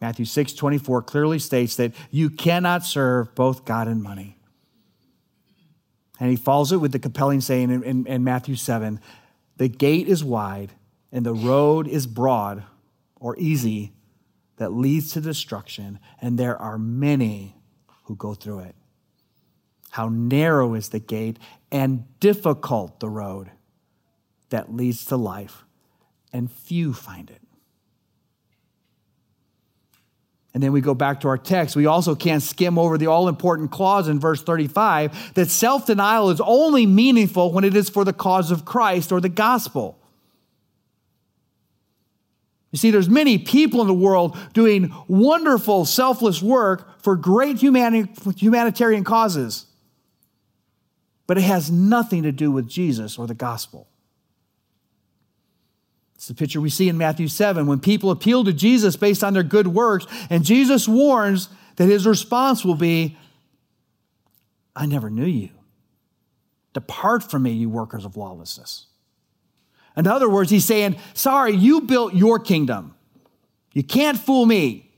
Matthew 0.00 0.24
6 0.24 0.54
24 0.54 1.02
clearly 1.02 1.38
states 1.38 1.76
that 1.76 1.92
you 2.10 2.30
cannot 2.30 2.84
serve 2.84 3.34
both 3.34 3.64
God 3.64 3.88
and 3.88 4.02
money. 4.02 4.38
And 6.18 6.30
he 6.30 6.36
follows 6.36 6.72
it 6.72 6.78
with 6.78 6.92
the 6.92 6.98
compelling 6.98 7.40
saying 7.40 7.70
in, 7.70 7.82
in, 7.82 8.06
in 8.06 8.24
Matthew 8.24 8.56
7 8.56 9.00
the 9.56 9.68
gate 9.68 10.08
is 10.08 10.24
wide 10.24 10.72
and 11.12 11.24
the 11.26 11.34
road 11.34 11.86
is 11.86 12.06
broad 12.06 12.64
or 13.16 13.36
easy 13.38 13.92
that 14.56 14.72
leads 14.72 15.12
to 15.12 15.20
destruction, 15.20 15.98
and 16.20 16.38
there 16.38 16.56
are 16.56 16.76
many 16.76 17.56
who 18.04 18.14
go 18.14 18.34
through 18.34 18.60
it. 18.60 18.74
How 19.90 20.08
narrow 20.08 20.74
is 20.74 20.90
the 20.90 20.98
gate 20.98 21.38
and 21.72 22.04
difficult 22.20 23.00
the 23.00 23.08
road 23.08 23.50
that 24.50 24.74
leads 24.74 25.04
to 25.06 25.16
life, 25.16 25.64
and 26.32 26.50
few 26.50 26.92
find 26.92 27.30
it. 27.30 27.40
And 30.52 30.62
then 30.62 30.72
we 30.72 30.80
go 30.80 30.94
back 30.94 31.20
to 31.20 31.28
our 31.28 31.38
text. 31.38 31.76
We 31.76 31.86
also 31.86 32.14
can't 32.14 32.42
skim 32.42 32.78
over 32.78 32.98
the 32.98 33.06
all 33.06 33.28
important 33.28 33.70
clause 33.70 34.08
in 34.08 34.18
verse 34.18 34.42
35 34.42 35.34
that 35.34 35.48
self 35.48 35.86
denial 35.86 36.30
is 36.30 36.40
only 36.40 36.86
meaningful 36.86 37.52
when 37.52 37.64
it 37.64 37.76
is 37.76 37.88
for 37.88 38.04
the 38.04 38.12
cause 38.12 38.50
of 38.50 38.64
Christ 38.64 39.12
or 39.12 39.20
the 39.20 39.28
gospel. 39.28 39.96
You 42.72 42.78
see, 42.78 42.90
there's 42.90 43.08
many 43.08 43.38
people 43.38 43.80
in 43.80 43.88
the 43.88 43.94
world 43.94 44.36
doing 44.52 44.94
wonderful, 45.08 45.84
selfless 45.84 46.40
work 46.40 47.02
for 47.02 47.16
great 47.16 47.60
humanitarian 47.60 49.04
causes, 49.04 49.66
but 51.26 51.36
it 51.36 51.42
has 51.42 51.70
nothing 51.70 52.22
to 52.22 52.32
do 52.32 52.50
with 52.50 52.68
Jesus 52.68 53.18
or 53.18 53.26
the 53.26 53.34
gospel. 53.34 53.88
It's 56.20 56.28
the 56.28 56.34
picture 56.34 56.60
we 56.60 56.68
see 56.68 56.90
in 56.90 56.98
Matthew 56.98 57.28
7 57.28 57.66
when 57.66 57.80
people 57.80 58.10
appeal 58.10 58.44
to 58.44 58.52
Jesus 58.52 58.94
based 58.94 59.24
on 59.24 59.32
their 59.32 59.42
good 59.42 59.66
works, 59.66 60.06
and 60.28 60.44
Jesus 60.44 60.86
warns 60.86 61.48
that 61.76 61.86
his 61.86 62.06
response 62.06 62.62
will 62.62 62.74
be, 62.74 63.16
I 64.76 64.84
never 64.84 65.08
knew 65.08 65.24
you. 65.24 65.48
Depart 66.74 67.22
from 67.30 67.44
me, 67.44 67.52
you 67.52 67.70
workers 67.70 68.04
of 68.04 68.18
lawlessness. 68.18 68.84
In 69.96 70.06
other 70.06 70.28
words, 70.28 70.50
he's 70.50 70.66
saying, 70.66 70.98
Sorry, 71.14 71.54
you 71.56 71.80
built 71.80 72.12
your 72.12 72.38
kingdom. 72.38 72.94
You 73.72 73.82
can't 73.82 74.18
fool 74.18 74.44
me. 74.44 74.90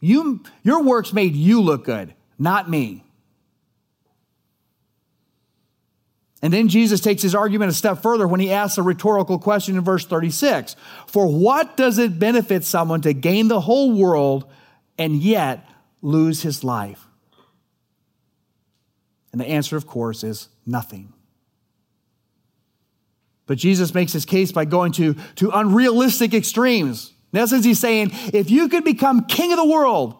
You, 0.00 0.42
your 0.64 0.82
works 0.82 1.12
made 1.12 1.36
you 1.36 1.60
look 1.60 1.84
good, 1.84 2.14
not 2.36 2.68
me. 2.68 3.04
And 6.42 6.52
then 6.52 6.68
Jesus 6.68 7.00
takes 7.00 7.22
his 7.22 7.34
argument 7.34 7.70
a 7.70 7.74
step 7.74 8.02
further 8.02 8.28
when 8.28 8.40
he 8.40 8.52
asks 8.52 8.76
a 8.76 8.82
rhetorical 8.82 9.38
question 9.38 9.76
in 9.76 9.82
verse 9.82 10.06
36 10.06 10.76
For 11.06 11.26
what 11.26 11.76
does 11.76 11.98
it 11.98 12.18
benefit 12.18 12.64
someone 12.64 13.00
to 13.02 13.12
gain 13.12 13.48
the 13.48 13.60
whole 13.60 13.92
world 13.92 14.50
and 14.98 15.16
yet 15.16 15.68
lose 16.02 16.42
his 16.42 16.62
life? 16.62 17.06
And 19.32 19.40
the 19.40 19.46
answer, 19.46 19.76
of 19.76 19.86
course, 19.86 20.24
is 20.24 20.48
nothing. 20.66 21.12
But 23.46 23.58
Jesus 23.58 23.94
makes 23.94 24.12
his 24.12 24.24
case 24.24 24.50
by 24.50 24.64
going 24.64 24.92
to, 24.92 25.14
to 25.36 25.50
unrealistic 25.50 26.34
extremes. 26.34 27.12
In 27.32 27.38
essence, 27.38 27.64
he's 27.64 27.78
saying, 27.78 28.10
if 28.32 28.50
you 28.50 28.68
could 28.68 28.84
become 28.84 29.24
king 29.24 29.52
of 29.52 29.58
the 29.58 29.66
world, 29.66 30.16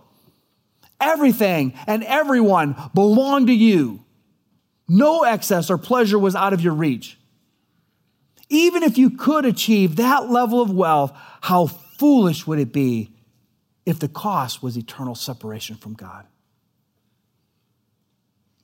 everything 1.00 1.74
and 1.86 2.04
everyone 2.04 2.76
belong 2.94 3.46
to 3.46 3.52
you. 3.52 4.04
No 4.88 5.24
excess 5.24 5.70
or 5.70 5.78
pleasure 5.78 6.18
was 6.18 6.36
out 6.36 6.52
of 6.52 6.60
your 6.60 6.74
reach. 6.74 7.18
Even 8.48 8.82
if 8.82 8.96
you 8.96 9.10
could 9.10 9.44
achieve 9.44 9.96
that 9.96 10.30
level 10.30 10.60
of 10.60 10.70
wealth, 10.70 11.12
how 11.40 11.66
foolish 11.66 12.46
would 12.46 12.58
it 12.58 12.72
be 12.72 13.12
if 13.84 13.98
the 13.98 14.08
cost 14.08 14.62
was 14.62 14.76
eternal 14.76 15.14
separation 15.14 15.76
from 15.76 15.94
God? 15.94 16.24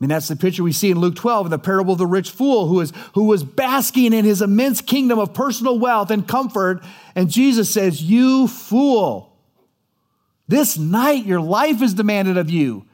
I 0.02 0.04
mean, 0.04 0.08
that's 0.08 0.28
the 0.28 0.36
picture 0.36 0.64
we 0.64 0.72
see 0.72 0.90
in 0.90 0.98
Luke 0.98 1.14
12 1.14 1.46
in 1.46 1.50
the 1.50 1.58
parable 1.60 1.92
of 1.92 1.98
the 1.98 2.06
rich 2.06 2.30
fool 2.30 2.66
who, 2.66 2.80
is, 2.80 2.92
who 3.14 3.24
was 3.24 3.44
basking 3.44 4.12
in 4.12 4.24
his 4.24 4.42
immense 4.42 4.80
kingdom 4.80 5.20
of 5.20 5.32
personal 5.32 5.78
wealth 5.78 6.10
and 6.10 6.26
comfort. 6.26 6.82
And 7.14 7.30
Jesus 7.30 7.70
says, 7.70 8.02
You 8.02 8.48
fool, 8.48 9.36
this 10.48 10.76
night 10.76 11.24
your 11.24 11.40
life 11.40 11.82
is 11.82 11.94
demanded 11.94 12.36
of 12.36 12.50
you. 12.50 12.84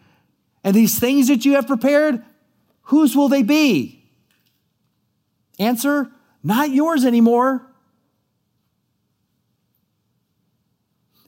And 0.62 0.77
these 0.77 0.99
things 0.99 1.29
that 1.29 1.47
you 1.47 1.55
have 1.55 1.67
prepared, 1.67 2.23
whose 2.88 3.16
will 3.16 3.29
they 3.29 3.42
be? 3.42 4.05
Answer, 5.59 6.11
not 6.42 6.70
yours 6.70 7.05
anymore. 7.05 7.66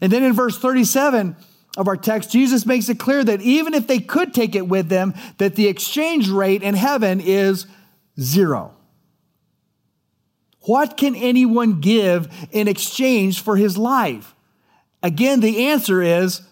And 0.00 0.10
then 0.10 0.22
in 0.22 0.32
verse 0.32 0.58
37, 0.58 1.36
of 1.76 1.86
our 1.86 1.96
text, 1.96 2.32
Jesus 2.32 2.66
makes 2.66 2.88
it 2.88 2.98
clear 2.98 3.22
that 3.22 3.40
even 3.42 3.74
if 3.74 3.86
they 3.86 4.00
could 4.00 4.34
take 4.34 4.54
it 4.54 4.66
with 4.66 4.88
them, 4.88 5.14
that 5.38 5.54
the 5.54 5.68
exchange 5.68 6.28
rate 6.28 6.62
in 6.62 6.74
heaven 6.74 7.20
is 7.20 7.66
zero. 8.18 8.74
What 10.62 10.96
can 10.96 11.14
anyone 11.14 11.80
give 11.80 12.28
in 12.50 12.68
exchange 12.68 13.42
for 13.42 13.56
his 13.56 13.78
life? 13.78 14.34
Again, 15.02 15.40
the 15.40 15.66
answer 15.66 16.02
is 16.02 16.42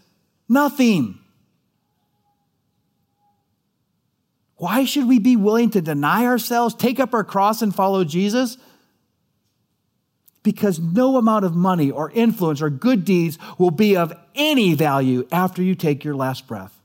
nothing. 0.48 1.18
Why 4.58 4.84
should 4.84 5.08
we 5.08 5.18
be 5.18 5.36
willing 5.36 5.70
to 5.70 5.80
deny 5.80 6.26
ourselves, 6.26 6.74
take 6.74 7.00
up 7.00 7.14
our 7.14 7.24
cross, 7.24 7.62
and 7.62 7.74
follow 7.74 8.04
Jesus? 8.04 8.58
because 10.48 10.78
no 10.78 11.18
amount 11.18 11.44
of 11.44 11.54
money 11.54 11.90
or 11.90 12.10
influence 12.12 12.62
or 12.62 12.70
good 12.70 13.04
deeds 13.04 13.38
will 13.58 13.70
be 13.70 13.94
of 13.94 14.14
any 14.34 14.72
value 14.72 15.28
after 15.30 15.62
you 15.62 15.74
take 15.74 16.04
your 16.04 16.14
last 16.14 16.46
breath. 16.46 16.80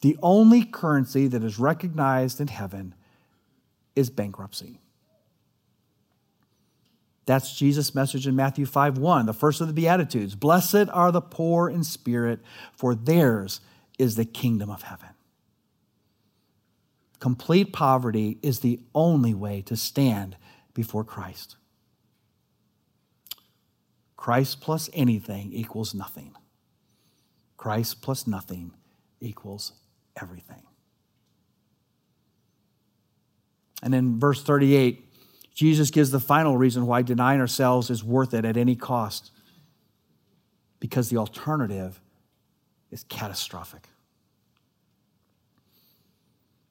The 0.00 0.18
only 0.20 0.64
currency 0.64 1.28
that 1.28 1.44
is 1.44 1.60
recognized 1.60 2.40
in 2.40 2.48
heaven 2.48 2.94
is 3.94 4.10
bankruptcy. 4.10 4.80
That's 7.24 7.56
Jesus' 7.56 7.94
message 7.94 8.26
in 8.26 8.34
Matthew 8.34 8.66
5 8.66 8.98
1, 8.98 9.26
the 9.26 9.32
first 9.32 9.60
of 9.60 9.68
the 9.68 9.72
Beatitudes. 9.72 10.34
Blessed 10.34 10.88
are 10.92 11.12
the 11.12 11.20
poor 11.20 11.68
in 11.68 11.84
spirit, 11.84 12.40
for 12.72 12.96
theirs 12.96 13.60
is 13.98 14.16
the 14.16 14.24
kingdom 14.24 14.70
of 14.70 14.82
heaven. 14.82 15.10
Complete 17.18 17.72
poverty 17.72 18.38
is 18.42 18.60
the 18.60 18.80
only 18.94 19.34
way 19.34 19.62
to 19.62 19.76
stand 19.76 20.36
before 20.74 21.04
Christ. 21.04 21.56
Christ 24.16 24.60
plus 24.60 24.90
anything 24.92 25.52
equals 25.52 25.94
nothing. 25.94 26.34
Christ 27.56 28.02
plus 28.02 28.26
nothing 28.26 28.72
equals 29.20 29.72
everything. 30.20 30.62
And 33.82 33.94
in 33.94 34.18
verse 34.18 34.42
38, 34.42 35.02
Jesus 35.54 35.90
gives 35.90 36.10
the 36.10 36.20
final 36.20 36.56
reason 36.56 36.86
why 36.86 37.02
denying 37.02 37.40
ourselves 37.40 37.88
is 37.88 38.04
worth 38.04 38.34
it 38.34 38.44
at 38.44 38.56
any 38.56 38.76
cost. 38.76 39.30
Because 40.80 41.08
the 41.08 41.16
alternative 41.16 42.00
is 42.90 43.04
catastrophic. 43.04 43.88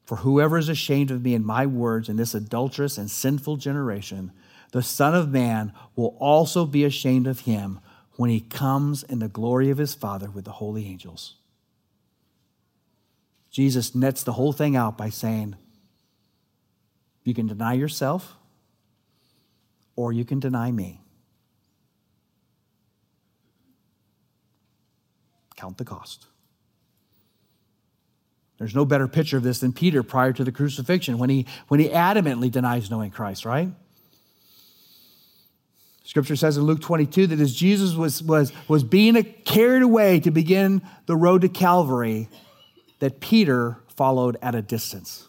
For 0.06 0.18
whoever 0.18 0.58
is 0.58 0.70
ashamed 0.70 1.12
of 1.12 1.24
me 1.24 1.34
and 1.34 1.46
my 1.46 1.66
words 1.66 2.10
in 2.10 2.16
this 2.16 2.36
adulterous 2.36 2.98
and 2.98 3.10
sinful 3.10 3.58
generation, 3.58 4.32
the 4.72 4.84
Son 4.84 5.16
of 5.16 5.32
Man 5.32 5.74
will 5.96 6.16
also 6.20 6.66
be 6.66 6.84
ashamed 6.84 7.28
of 7.28 7.42
him 7.42 7.80
when 8.18 8.30
he 8.30 8.40
comes 8.40 9.04
in 9.04 9.20
the 9.20 9.28
glory 9.28 9.70
of 9.70 9.78
his 9.78 9.94
Father 9.94 10.30
with 10.30 10.46
the 10.46 10.52
holy 10.52 10.86
angels. 10.86 11.36
Jesus 13.50 13.96
nets 13.96 14.24
the 14.24 14.34
whole 14.34 14.54
thing 14.54 14.76
out 14.76 14.98
by 14.98 15.10
saying, 15.10 15.56
You 17.24 17.34
can 17.34 17.48
deny 17.48 17.74
yourself, 17.74 18.36
or 19.96 20.12
you 20.14 20.26
can 20.26 20.40
deny 20.40 20.72
me. 20.72 21.05
Count 25.56 25.78
the 25.78 25.86
cost. 25.86 26.28
There's 28.58 28.76
no 28.76 28.86
better 28.86 29.08
picture 29.08 29.38
of 29.38 29.44
this 29.44 29.60
than 29.60 29.74
Peter 29.74 30.02
prior 30.02 30.32
to 30.34 30.44
the 30.44 30.52
crucifixion 30.52 31.18
when 31.18 31.30
he, 31.30 31.46
when 31.68 31.80
he 31.80 31.90
adamantly 31.90 32.50
denies 32.50 32.90
knowing 32.90 33.12
Christ, 33.12 33.46
right? 33.46 33.70
Scripture 36.06 36.36
says 36.36 36.56
in 36.56 36.64
Luke 36.64 36.82
22 36.82 37.28
that 37.28 37.40
as 37.40 37.54
Jesus 37.54 37.96
was, 37.96 38.24
was, 38.24 38.54
was 38.68 38.84
being 38.84 39.22
carried 39.44 39.82
away 39.82 40.20
to 40.22 40.32
begin 40.32 40.82
the 41.08 41.16
road 41.16 41.42
to 41.42 41.50
Calvary, 41.50 42.30
that 43.00 43.20
Peter 43.20 43.80
followed 43.88 44.38
at 44.42 44.56
a 44.56 44.62
distance. 44.62 45.28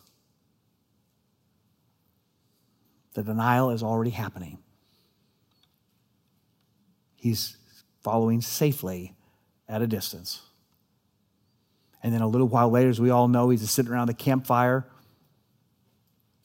The 3.15 3.23
denial 3.23 3.71
is 3.71 3.83
already 3.83 4.11
happening. 4.11 4.59
He's 7.17 7.57
following 8.03 8.41
safely 8.41 9.16
at 9.69 9.83
a 9.83 9.87
distance. 9.87 10.43
And 12.03 12.13
then 12.15 12.23
a 12.23 12.29
little 12.29 12.49
while 12.49 12.71
later, 12.71 12.89
as 12.89 13.01
we 13.01 13.11
all 13.11 13.29
know, 13.29 13.51
he's 13.51 13.69
sitting 13.71 13.91
around 13.91 14.07
the 14.07 14.15
campfire, 14.15 14.87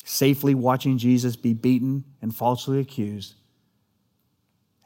safely 0.03 0.55
watching 0.55 0.97
Jesus 0.97 1.35
be 1.35 1.53
beaten 1.53 2.03
and 2.21 2.35
falsely 2.35 2.79
accused. 2.79 3.35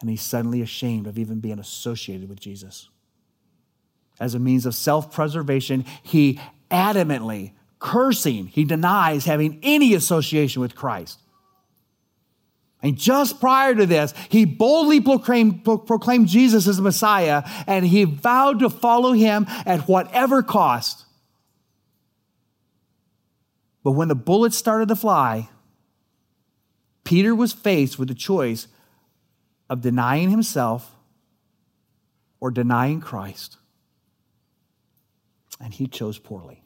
And 0.01 0.09
he's 0.09 0.21
suddenly 0.21 0.61
ashamed 0.61 1.07
of 1.07 1.17
even 1.17 1.39
being 1.39 1.59
associated 1.59 2.27
with 2.27 2.39
Jesus. 2.39 2.89
As 4.19 4.33
a 4.33 4.39
means 4.39 4.65
of 4.65 4.75
self 4.75 5.11
preservation, 5.11 5.85
he 6.03 6.39
adamantly, 6.69 7.53
cursing, 7.79 8.47
he 8.47 8.63
denies 8.65 9.25
having 9.25 9.59
any 9.63 9.93
association 9.93 10.61
with 10.61 10.75
Christ. 10.75 11.19
And 12.85 12.99
just 12.99 13.39
prior 13.39 13.73
to 13.73 13.87
this, 13.87 14.13
he 14.29 14.45
boldly 14.45 15.01
proclaimed, 15.01 15.65
proclaimed 15.65 16.27
Jesus 16.27 16.67
as 16.67 16.77
the 16.77 16.83
Messiah 16.83 17.41
and 17.65 17.83
he 17.83 18.03
vowed 18.03 18.59
to 18.59 18.69
follow 18.69 19.13
him 19.13 19.47
at 19.65 19.87
whatever 19.87 20.43
cost. 20.43 21.03
But 23.83 23.93
when 23.93 24.07
the 24.07 24.13
bullets 24.13 24.55
started 24.55 24.89
to 24.89 24.95
fly, 24.95 25.49
Peter 27.03 27.33
was 27.33 27.53
faced 27.53 27.97
with 27.97 28.07
the 28.07 28.13
choice 28.13 28.67
of 29.67 29.81
denying 29.81 30.29
himself 30.29 30.93
or 32.39 32.51
denying 32.51 33.01
Christ. 33.01 33.57
And 35.59 35.73
he 35.73 35.87
chose 35.87 36.19
poorly. 36.19 36.64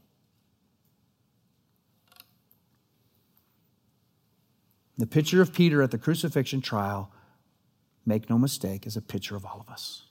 The 5.00 5.08
picture 5.08 5.42
of 5.42 5.54
Peter 5.54 5.82
at 5.82 5.92
the 5.92 5.98
crucifixion 5.98 6.60
trial, 6.60 7.10
make 8.06 8.30
no 8.30 8.38
mistake, 8.38 8.86
is 8.86 8.98
a 8.98 9.02
picture 9.02 9.38
of 9.38 9.46
all 9.46 9.62
of 9.66 9.72
us. 9.72 10.04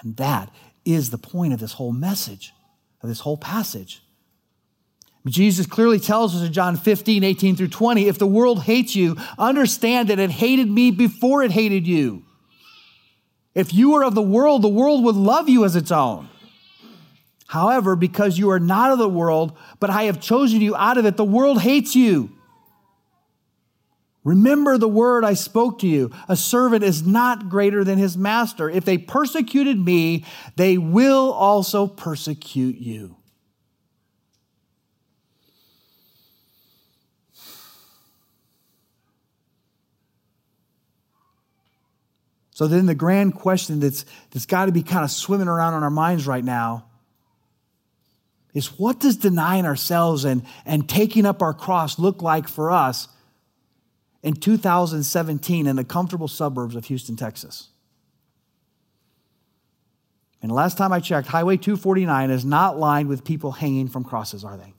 And 0.00 0.16
that 0.18 0.54
is 0.84 1.10
the 1.10 1.18
point 1.18 1.52
of 1.52 1.58
this 1.58 1.72
whole 1.72 1.90
message, 1.90 2.52
of 3.02 3.08
this 3.08 3.20
whole 3.20 3.36
passage. 3.36 4.02
Jesus 5.26 5.66
clearly 5.66 5.98
tells 5.98 6.36
us 6.36 6.46
in 6.46 6.52
John 6.52 6.76
15, 6.76 7.24
18 7.24 7.56
through 7.56 7.68
20 7.68 8.06
if 8.06 8.18
the 8.18 8.26
world 8.26 8.62
hates 8.62 8.94
you, 8.94 9.16
understand 9.36 10.08
that 10.08 10.20
it 10.20 10.30
hated 10.30 10.70
me 10.70 10.92
before 10.92 11.42
it 11.42 11.50
hated 11.50 11.88
you. 11.88 12.22
If 13.52 13.74
you 13.74 13.90
were 13.90 14.04
of 14.04 14.14
the 14.14 14.22
world, 14.22 14.62
the 14.62 14.68
world 14.68 15.02
would 15.02 15.16
love 15.16 15.48
you 15.48 15.64
as 15.64 15.74
its 15.74 15.90
own. 15.90 16.28
However, 17.48 17.96
because 17.96 18.38
you 18.38 18.50
are 18.50 18.60
not 18.60 18.92
of 18.92 18.98
the 18.98 19.08
world, 19.08 19.58
but 19.80 19.90
I 19.90 20.04
have 20.04 20.20
chosen 20.20 20.60
you 20.60 20.76
out 20.76 20.98
of 20.98 21.04
it, 21.04 21.16
the 21.16 21.24
world 21.24 21.62
hates 21.62 21.96
you. 21.96 22.35
Remember 24.26 24.76
the 24.76 24.88
word 24.88 25.24
I 25.24 25.34
spoke 25.34 25.78
to 25.78 25.86
you. 25.86 26.10
A 26.28 26.34
servant 26.34 26.82
is 26.82 27.06
not 27.06 27.48
greater 27.48 27.84
than 27.84 27.96
his 27.96 28.16
master. 28.16 28.68
If 28.68 28.84
they 28.84 28.98
persecuted 28.98 29.78
me, 29.78 30.24
they 30.56 30.78
will 30.78 31.32
also 31.32 31.86
persecute 31.86 32.76
you. 32.76 33.14
So 42.50 42.66
then 42.66 42.86
the 42.86 42.96
grand 42.96 43.36
question 43.36 43.78
that's, 43.78 44.04
that's 44.32 44.46
got 44.46 44.66
to 44.66 44.72
be 44.72 44.82
kind 44.82 45.04
of 45.04 45.12
swimming 45.12 45.46
around 45.46 45.74
in 45.74 45.84
our 45.84 45.90
minds 45.90 46.26
right 46.26 46.44
now 46.44 46.86
is 48.54 48.76
what 48.76 48.98
does 48.98 49.18
denying 49.18 49.66
ourselves 49.66 50.24
and, 50.24 50.44
and 50.64 50.88
taking 50.88 51.26
up 51.26 51.42
our 51.42 51.54
cross 51.54 51.96
look 52.00 52.22
like 52.22 52.48
for 52.48 52.72
us? 52.72 53.06
In 54.22 54.34
2017 54.34 55.66
in 55.66 55.76
the 55.76 55.84
comfortable 55.84 56.28
suburbs 56.28 56.74
of 56.74 56.86
Houston, 56.86 57.16
Texas? 57.16 57.68
And 60.42 60.52
last 60.52 60.78
time 60.78 60.92
I 60.92 61.00
checked, 61.00 61.28
Highway 61.28 61.56
249 61.56 62.30
is 62.30 62.44
not 62.44 62.78
lined 62.78 63.08
with 63.08 63.24
people 63.24 63.52
hanging 63.52 63.88
from 63.88 64.04
crosses, 64.04 64.44
are 64.44 64.56
they? 64.56 64.74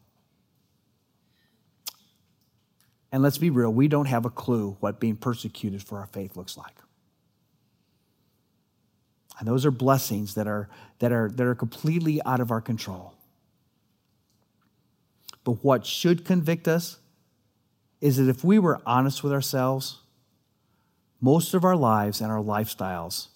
And 3.11 3.23
let's 3.23 3.37
be 3.37 3.49
real, 3.49 3.73
we 3.73 3.87
don't 3.87 4.05
have 4.05 4.25
a 4.25 4.29
clue 4.29 4.77
what 4.79 4.99
being 4.99 5.15
persecuted 5.15 5.81
for 5.81 5.97
our 5.99 6.07
faith 6.07 6.35
looks 6.35 6.57
like. 6.57 6.75
And 9.39 9.47
those 9.47 9.65
are 9.65 9.71
blessings 9.71 10.35
that 10.35 10.47
are, 10.47 10.67
that 10.99 11.11
are, 11.11 11.29
that 11.29 11.45
are 11.45 11.55
completely 11.55 12.21
out 12.23 12.39
of 12.39 12.51
our 12.51 12.61
control. 12.61 13.13
But 15.43 15.63
what 15.63 15.85
should 15.85 16.25
convict 16.25 16.67
us 16.67 16.99
is 18.01 18.17
that 18.17 18.29
if 18.29 18.43
we 18.43 18.59
were 18.59 18.81
honest 18.85 19.23
with 19.23 19.33
ourselves, 19.33 19.99
most 21.19 21.53
of 21.53 21.63
our 21.63 21.75
lives 21.75 22.21
and 22.21 22.31
our 22.31 22.41
lifestyles 22.41 23.27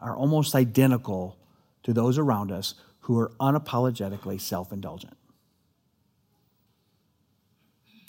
are 0.00 0.16
almost 0.16 0.54
identical 0.54 1.36
to 1.82 1.92
those 1.92 2.18
around 2.18 2.50
us 2.50 2.74
who 3.00 3.18
are 3.18 3.30
unapologetically 3.40 4.40
self 4.40 4.72
indulgent. 4.72 5.16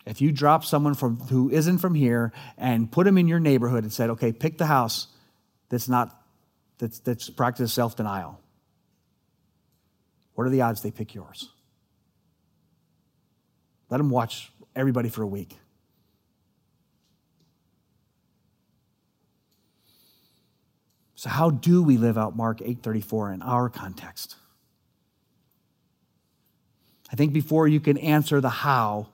If 0.05 0.21
you 0.21 0.31
drop 0.31 0.63
someone 0.63 0.93
from, 0.93 1.17
who 1.17 1.49
isn't 1.49 1.79
from 1.79 1.93
here 1.93 2.31
and 2.57 2.89
put 2.89 3.03
them 3.03 3.17
in 3.17 3.27
your 3.27 3.41
neighborhood 3.41 3.83
and 3.83 3.91
said, 3.91 4.09
okay, 4.11 4.31
pick 4.31 4.57
the 4.57 4.65
house 4.65 5.07
that's 5.69 5.89
not 5.89 6.23
that's, 6.77 6.99
that's 6.99 7.29
practice 7.29 7.73
self 7.73 7.95
denial, 7.95 8.39
what 10.33 10.47
are 10.47 10.49
the 10.49 10.61
odds 10.61 10.81
they 10.81 10.91
pick 10.91 11.13
yours? 11.13 11.49
Let 13.89 13.97
them 13.97 14.09
watch 14.09 14.51
everybody 14.77 15.09
for 15.09 15.23
a 15.23 15.27
week. 15.27 15.57
So 21.15 21.29
how 21.29 21.49
do 21.49 21.81
we 21.81 21.97
live 21.97 22.17
out 22.17 22.35
Mark 22.35 22.59
8:34 22.61 23.33
in 23.33 23.41
our 23.41 23.69
context? 23.69 24.35
I 27.11 27.15
think 27.15 27.33
before 27.33 27.67
you 27.67 27.79
can 27.79 27.97
answer 27.97 28.39
the 28.39 28.49
how, 28.49 29.07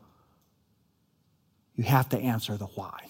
you 1.76 1.86
have 1.86 2.10
to 2.10 2.20
answer 2.20 2.58
the 2.58 2.66
why. 2.66 3.08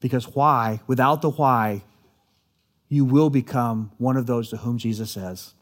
Because 0.00 0.34
why, 0.34 0.80
without 0.86 1.22
the 1.22 1.30
why, 1.30 1.84
you 2.88 3.04
will 3.04 3.30
become 3.30 3.92
one 3.98 4.16
of 4.16 4.26
those 4.26 4.50
to 4.50 4.58
whom 4.58 4.78
Jesus 4.78 5.10
says, 5.10 5.54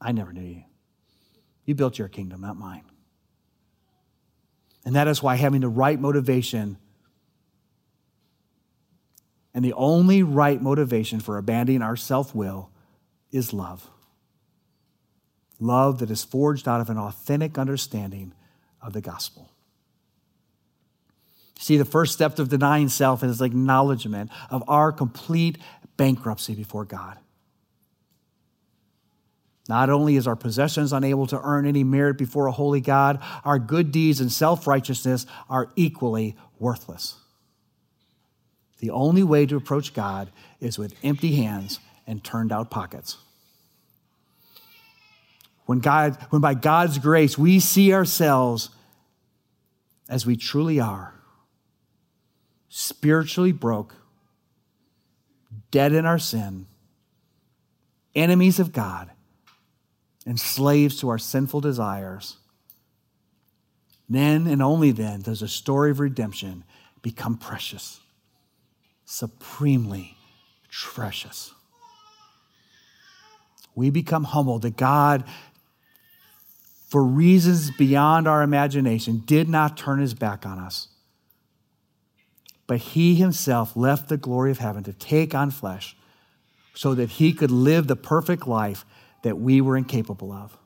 I 0.00 0.12
never 0.12 0.32
knew 0.32 0.42
you. 0.42 0.64
You 1.64 1.74
built 1.74 1.98
your 1.98 2.08
kingdom, 2.08 2.40
not 2.40 2.56
mine. 2.56 2.82
And 4.84 4.94
that 4.94 5.08
is 5.08 5.22
why 5.22 5.36
having 5.36 5.60
the 5.60 5.68
right 5.68 5.98
motivation 5.98 6.76
and 9.54 9.64
the 9.64 9.72
only 9.74 10.22
right 10.22 10.60
motivation 10.60 11.20
for 11.20 11.38
abandoning 11.38 11.80
our 11.80 11.96
self 11.96 12.34
will 12.34 12.70
is 13.30 13.52
love. 13.52 13.88
Love 15.60 16.00
that 16.00 16.10
is 16.10 16.24
forged 16.24 16.66
out 16.66 16.80
of 16.80 16.90
an 16.90 16.98
authentic 16.98 17.56
understanding 17.56 18.34
of 18.82 18.92
the 18.92 19.00
gospel. 19.00 19.50
See, 21.58 21.76
the 21.76 21.84
first 21.84 22.12
step 22.12 22.38
of 22.38 22.48
denying 22.48 22.88
self 22.88 23.22
is 23.22 23.40
acknowledgement 23.40 24.30
of 24.50 24.64
our 24.68 24.92
complete 24.92 25.56
bankruptcy 25.96 26.54
before 26.54 26.84
God. 26.84 27.16
Not 29.68 29.88
only 29.88 30.16
is 30.16 30.26
our 30.26 30.36
possessions 30.36 30.92
unable 30.92 31.26
to 31.28 31.40
earn 31.42 31.66
any 31.66 31.84
merit 31.84 32.18
before 32.18 32.46
a 32.46 32.52
holy 32.52 32.80
God, 32.80 33.22
our 33.44 33.58
good 33.58 33.92
deeds 33.92 34.20
and 34.20 34.30
self 34.30 34.66
righteousness 34.66 35.26
are 35.48 35.70
equally 35.74 36.36
worthless. 36.58 37.16
The 38.80 38.90
only 38.90 39.22
way 39.22 39.46
to 39.46 39.56
approach 39.56 39.94
God 39.94 40.30
is 40.60 40.78
with 40.78 40.94
empty 41.02 41.36
hands 41.36 41.80
and 42.06 42.22
turned 42.22 42.52
out 42.52 42.70
pockets. 42.70 43.16
When, 45.64 45.78
God, 45.78 46.18
when 46.28 46.42
by 46.42 46.52
God's 46.52 46.98
grace 46.98 47.38
we 47.38 47.58
see 47.60 47.94
ourselves 47.94 48.68
as 50.10 50.26
we 50.26 50.36
truly 50.36 50.78
are, 50.78 51.14
spiritually 52.68 53.52
broke, 53.52 53.94
dead 55.70 55.94
in 55.94 56.04
our 56.04 56.18
sin, 56.18 56.66
enemies 58.14 58.60
of 58.60 58.72
God, 58.72 59.10
and 60.26 60.38
slaves 60.38 60.98
to 61.00 61.08
our 61.08 61.18
sinful 61.18 61.60
desires, 61.60 62.36
then 64.08 64.46
and 64.46 64.62
only 64.62 64.90
then 64.90 65.22
does 65.22 65.40
the 65.40 65.48
story 65.48 65.90
of 65.90 66.00
redemption 66.00 66.64
become 67.02 67.36
precious 67.36 68.00
supremely 69.04 70.16
precious. 70.70 71.52
We 73.74 73.90
become 73.90 74.24
humble 74.24 74.58
that 74.60 74.76
God, 74.76 75.24
for 76.88 77.02
reasons 77.02 77.70
beyond 77.70 78.26
our 78.26 78.42
imagination, 78.42 79.22
did 79.24 79.48
not 79.48 79.76
turn 79.76 80.00
his 80.00 80.14
back 80.14 80.46
on 80.46 80.58
us. 80.58 80.88
But 82.66 82.78
he 82.78 83.14
himself 83.14 83.76
left 83.76 84.08
the 84.08 84.16
glory 84.16 84.50
of 84.50 84.58
heaven 84.58 84.84
to 84.84 84.92
take 84.92 85.34
on 85.34 85.50
flesh 85.50 85.96
so 86.72 86.94
that 86.94 87.10
he 87.10 87.32
could 87.32 87.50
live 87.50 87.86
the 87.86 87.96
perfect 87.96 88.46
life 88.46 88.84
that 89.24 89.38
we 89.38 89.62
were 89.62 89.76
incapable 89.76 90.30
of. 90.30 90.56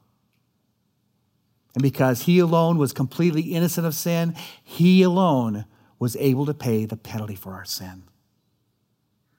And 1.75 1.83
because 1.83 2.23
he 2.23 2.41
alone 2.41 2.77
was 2.77 2.93
completely 2.93 3.43
innocent 3.43 3.87
of 3.87 3.95
sin, 3.95 4.35
he 4.65 5.03
alone 5.03 5.65
was 6.01 6.17
able 6.17 6.45
to 6.45 6.55
pay 6.55 6.85
the 6.85 6.97
penalty 6.97 7.37
for 7.37 7.55
our 7.55 7.65
sin 7.65 8.03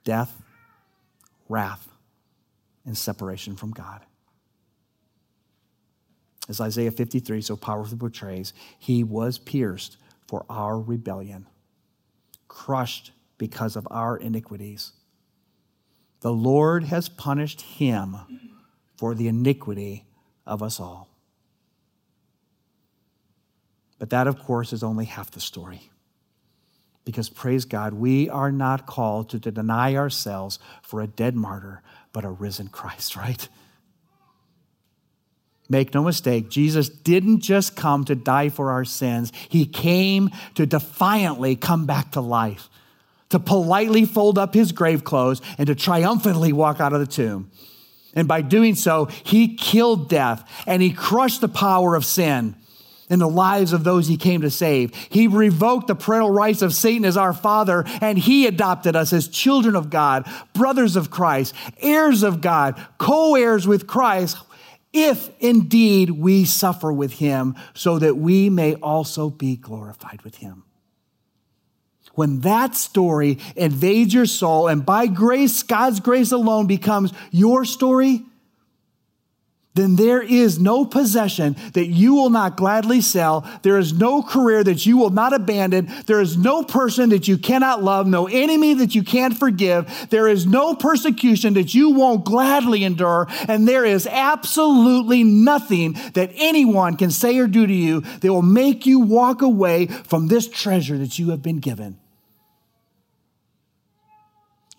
death, 0.05 0.41
wrath, 1.49 1.89
and 2.85 2.97
separation 2.97 3.57
from 3.57 3.71
God. 3.71 4.05
As 6.47 6.61
Isaiah 6.61 6.89
53 6.89 7.41
so 7.41 7.57
powerfully 7.57 7.97
portrays, 7.97 8.53
he 8.79 9.03
was 9.03 9.37
pierced 9.37 9.97
for 10.27 10.45
our 10.49 10.79
rebellion, 10.79 11.45
crushed 12.47 13.11
because 13.37 13.75
of 13.75 13.85
our 13.91 14.15
iniquities. 14.15 14.93
The 16.21 16.33
Lord 16.33 16.85
has 16.85 17.09
punished 17.09 17.61
him 17.61 18.15
for 18.99 19.15
the 19.15 19.29
iniquity 19.29 20.03
of 20.45 20.61
us 20.61 20.77
all. 20.77 21.07
But 23.97 24.09
that, 24.09 24.27
of 24.27 24.39
course, 24.39 24.73
is 24.73 24.83
only 24.83 25.05
half 25.05 25.31
the 25.31 25.39
story. 25.39 25.89
Because 27.05 27.29
praise 27.29 27.63
God, 27.63 27.93
we 27.93 28.27
are 28.27 28.51
not 28.51 28.85
called 28.85 29.29
to 29.29 29.39
deny 29.39 29.95
ourselves 29.95 30.59
for 30.81 31.01
a 31.01 31.07
dead 31.07 31.33
martyr, 31.33 31.81
but 32.11 32.25
a 32.25 32.29
risen 32.29 32.67
Christ, 32.67 33.15
right? 33.15 33.47
Make 35.69 35.93
no 35.93 36.03
mistake, 36.03 36.49
Jesus 36.49 36.89
didn't 36.89 37.39
just 37.39 37.77
come 37.77 38.03
to 38.03 38.15
die 38.15 38.49
for 38.49 38.69
our 38.69 38.83
sins, 38.83 39.31
He 39.47 39.65
came 39.65 40.29
to 40.55 40.65
defiantly 40.65 41.55
come 41.55 41.85
back 41.85 42.11
to 42.11 42.21
life, 42.21 42.67
to 43.29 43.39
politely 43.39 44.03
fold 44.03 44.37
up 44.37 44.53
His 44.53 44.73
grave 44.73 45.05
clothes, 45.05 45.41
and 45.57 45.67
to 45.67 45.75
triumphantly 45.75 46.51
walk 46.51 46.81
out 46.81 46.91
of 46.91 46.99
the 46.99 47.07
tomb. 47.07 47.49
And 48.15 48.27
by 48.27 48.41
doing 48.41 48.75
so, 48.75 49.05
He 49.05 49.55
killed 49.55 50.09
death 50.09 50.49
and 50.65 50.81
He 50.81 50.91
crushed 50.91 51.41
the 51.41 51.49
power 51.49 51.95
of 51.95 52.05
sin 52.05 52.55
in 53.09 53.19
the 53.19 53.29
lives 53.29 53.73
of 53.73 53.83
those 53.83 54.07
he 54.07 54.17
came 54.17 54.41
to 54.41 54.51
save. 54.51 54.93
He 55.09 55.27
revoked 55.27 55.87
the 55.87 55.95
parental 55.95 56.29
rights 56.29 56.61
of 56.61 56.73
Satan 56.73 57.05
as 57.05 57.17
our 57.17 57.33
father, 57.33 57.83
and 58.01 58.17
he 58.17 58.45
adopted 58.45 58.95
us 58.95 59.11
as 59.11 59.27
children 59.27 59.75
of 59.75 59.89
God, 59.89 60.29
brothers 60.53 60.95
of 60.95 61.09
Christ, 61.09 61.55
heirs 61.79 62.23
of 62.23 62.41
God, 62.41 62.79
co 62.97 63.35
heirs 63.35 63.67
with 63.67 63.87
Christ, 63.87 64.37
if 64.93 65.29
indeed 65.39 66.11
we 66.11 66.45
suffer 66.45 66.91
with 66.91 67.13
him, 67.13 67.55
so 67.73 67.99
that 67.99 68.17
we 68.17 68.49
may 68.49 68.75
also 68.75 69.29
be 69.29 69.55
glorified 69.55 70.21
with 70.21 70.37
him. 70.37 70.63
When 72.19 72.41
that 72.41 72.75
story 72.75 73.37
invades 73.55 74.13
your 74.13 74.25
soul, 74.25 74.67
and 74.67 74.85
by 74.85 75.07
grace, 75.07 75.63
God's 75.63 76.01
grace 76.01 76.33
alone 76.33 76.67
becomes 76.67 77.13
your 77.31 77.63
story, 77.63 78.25
then 79.73 79.95
there 79.95 80.21
is 80.21 80.59
no 80.59 80.83
possession 80.83 81.55
that 81.75 81.85
you 81.85 82.15
will 82.15 82.29
not 82.29 82.57
gladly 82.57 82.99
sell. 82.99 83.47
There 83.61 83.77
is 83.77 83.93
no 83.93 84.21
career 84.21 84.65
that 84.65 84.85
you 84.85 84.97
will 84.97 85.11
not 85.11 85.31
abandon. 85.31 85.89
There 86.07 86.19
is 86.19 86.35
no 86.35 86.61
person 86.61 87.11
that 87.11 87.29
you 87.29 87.37
cannot 87.37 87.81
love, 87.81 88.05
no 88.05 88.27
enemy 88.27 88.73
that 88.73 88.95
you 88.95 89.03
can't 89.03 89.37
forgive. 89.37 90.09
There 90.09 90.27
is 90.27 90.45
no 90.45 90.75
persecution 90.75 91.53
that 91.53 91.73
you 91.73 91.91
won't 91.91 92.25
gladly 92.25 92.83
endure. 92.83 93.27
And 93.47 93.65
there 93.65 93.85
is 93.85 94.05
absolutely 94.05 95.23
nothing 95.23 95.93
that 96.15 96.31
anyone 96.35 96.97
can 96.97 97.11
say 97.11 97.37
or 97.37 97.47
do 97.47 97.65
to 97.65 97.73
you 97.73 98.01
that 98.01 98.33
will 98.33 98.41
make 98.41 98.85
you 98.85 98.99
walk 98.99 99.41
away 99.41 99.85
from 99.85 100.27
this 100.27 100.49
treasure 100.49 100.97
that 100.97 101.17
you 101.17 101.29
have 101.29 101.41
been 101.41 101.59
given. 101.59 101.97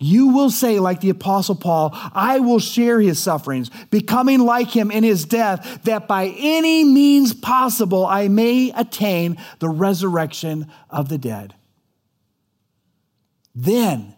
You 0.03 0.29
will 0.29 0.49
say, 0.49 0.79
like 0.79 0.99
the 0.99 1.11
Apostle 1.11 1.53
Paul, 1.53 1.91
I 1.93 2.39
will 2.39 2.57
share 2.57 2.99
his 2.99 3.19
sufferings, 3.19 3.69
becoming 3.91 4.39
like 4.39 4.69
him 4.69 4.89
in 4.89 5.03
his 5.03 5.25
death, 5.25 5.83
that 5.83 6.07
by 6.07 6.33
any 6.39 6.83
means 6.83 7.35
possible 7.35 8.07
I 8.07 8.27
may 8.27 8.71
attain 8.75 9.37
the 9.59 9.69
resurrection 9.69 10.71
of 10.89 11.07
the 11.07 11.19
dead. 11.19 11.53
Then, 13.53 14.15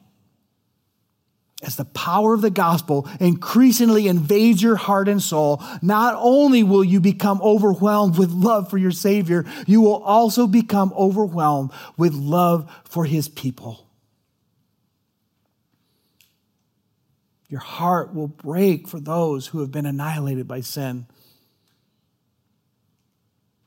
as 1.62 1.76
the 1.76 1.84
power 1.84 2.34
of 2.34 2.42
the 2.42 2.50
gospel 2.50 3.10
increasingly 3.20 4.08
invades 4.08 4.64
your 4.64 4.78
heart 4.78 5.10
and 5.10 5.22
soul, 5.22 5.62
not 5.82 6.16
only 6.18 6.64
will 6.64 6.86
you 6.86 7.02
become 7.02 7.42
overwhelmed 7.42 8.18
with 8.18 8.32
love 8.32 8.70
for 8.70 8.78
your 8.78 8.92
Savior, 8.92 9.44
you 9.68 9.82
will 9.82 10.02
also 10.04 10.48
become 10.48 10.94
overwhelmed 10.98 11.72
with 11.98 12.14
love 12.14 12.74
for 12.86 13.04
his 13.04 13.28
people. 13.28 13.90
Your 17.54 17.60
heart 17.60 18.16
will 18.16 18.30
break 18.30 18.88
for 18.88 18.99
those 18.99 19.45
who 19.45 19.60
have 19.60 19.72
been 19.72 19.86
annihilated 19.86 20.47
by 20.47 20.62
sin. 20.62 21.06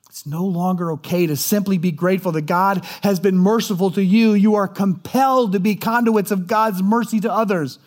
It's 0.09 0.27
no 0.27 0.45
longer 0.45 0.91
okay 0.95 1.29
to 1.29 1.37
simply 1.37 1.79
be 1.79 1.93
grateful 1.93 2.33
that 2.33 2.47
God 2.47 2.85
has 3.05 3.21
been 3.21 3.39
merciful 3.39 3.93
to 3.93 4.03
you. 4.03 4.33
You 4.33 4.57
are 4.57 4.67
compelled 4.67 5.53
to 5.53 5.61
be 5.61 5.77
conduits 5.77 6.33
of 6.33 6.49
God's 6.49 6.83
mercy 6.83 7.21
to 7.21 7.33
others, 7.33 7.79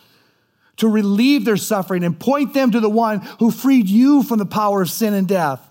to 0.77 0.87
relieve 0.87 1.43
their 1.43 1.57
suffering 1.57 2.05
and 2.05 2.17
point 2.17 2.53
them 2.53 2.71
to 2.71 2.79
the 2.79 2.89
one 2.89 3.19
who 3.39 3.51
freed 3.51 3.89
you 3.89 4.23
from 4.23 4.39
the 4.39 4.45
power 4.45 4.81
of 4.81 4.89
sin 4.89 5.13
and 5.13 5.27
death. 5.27 5.68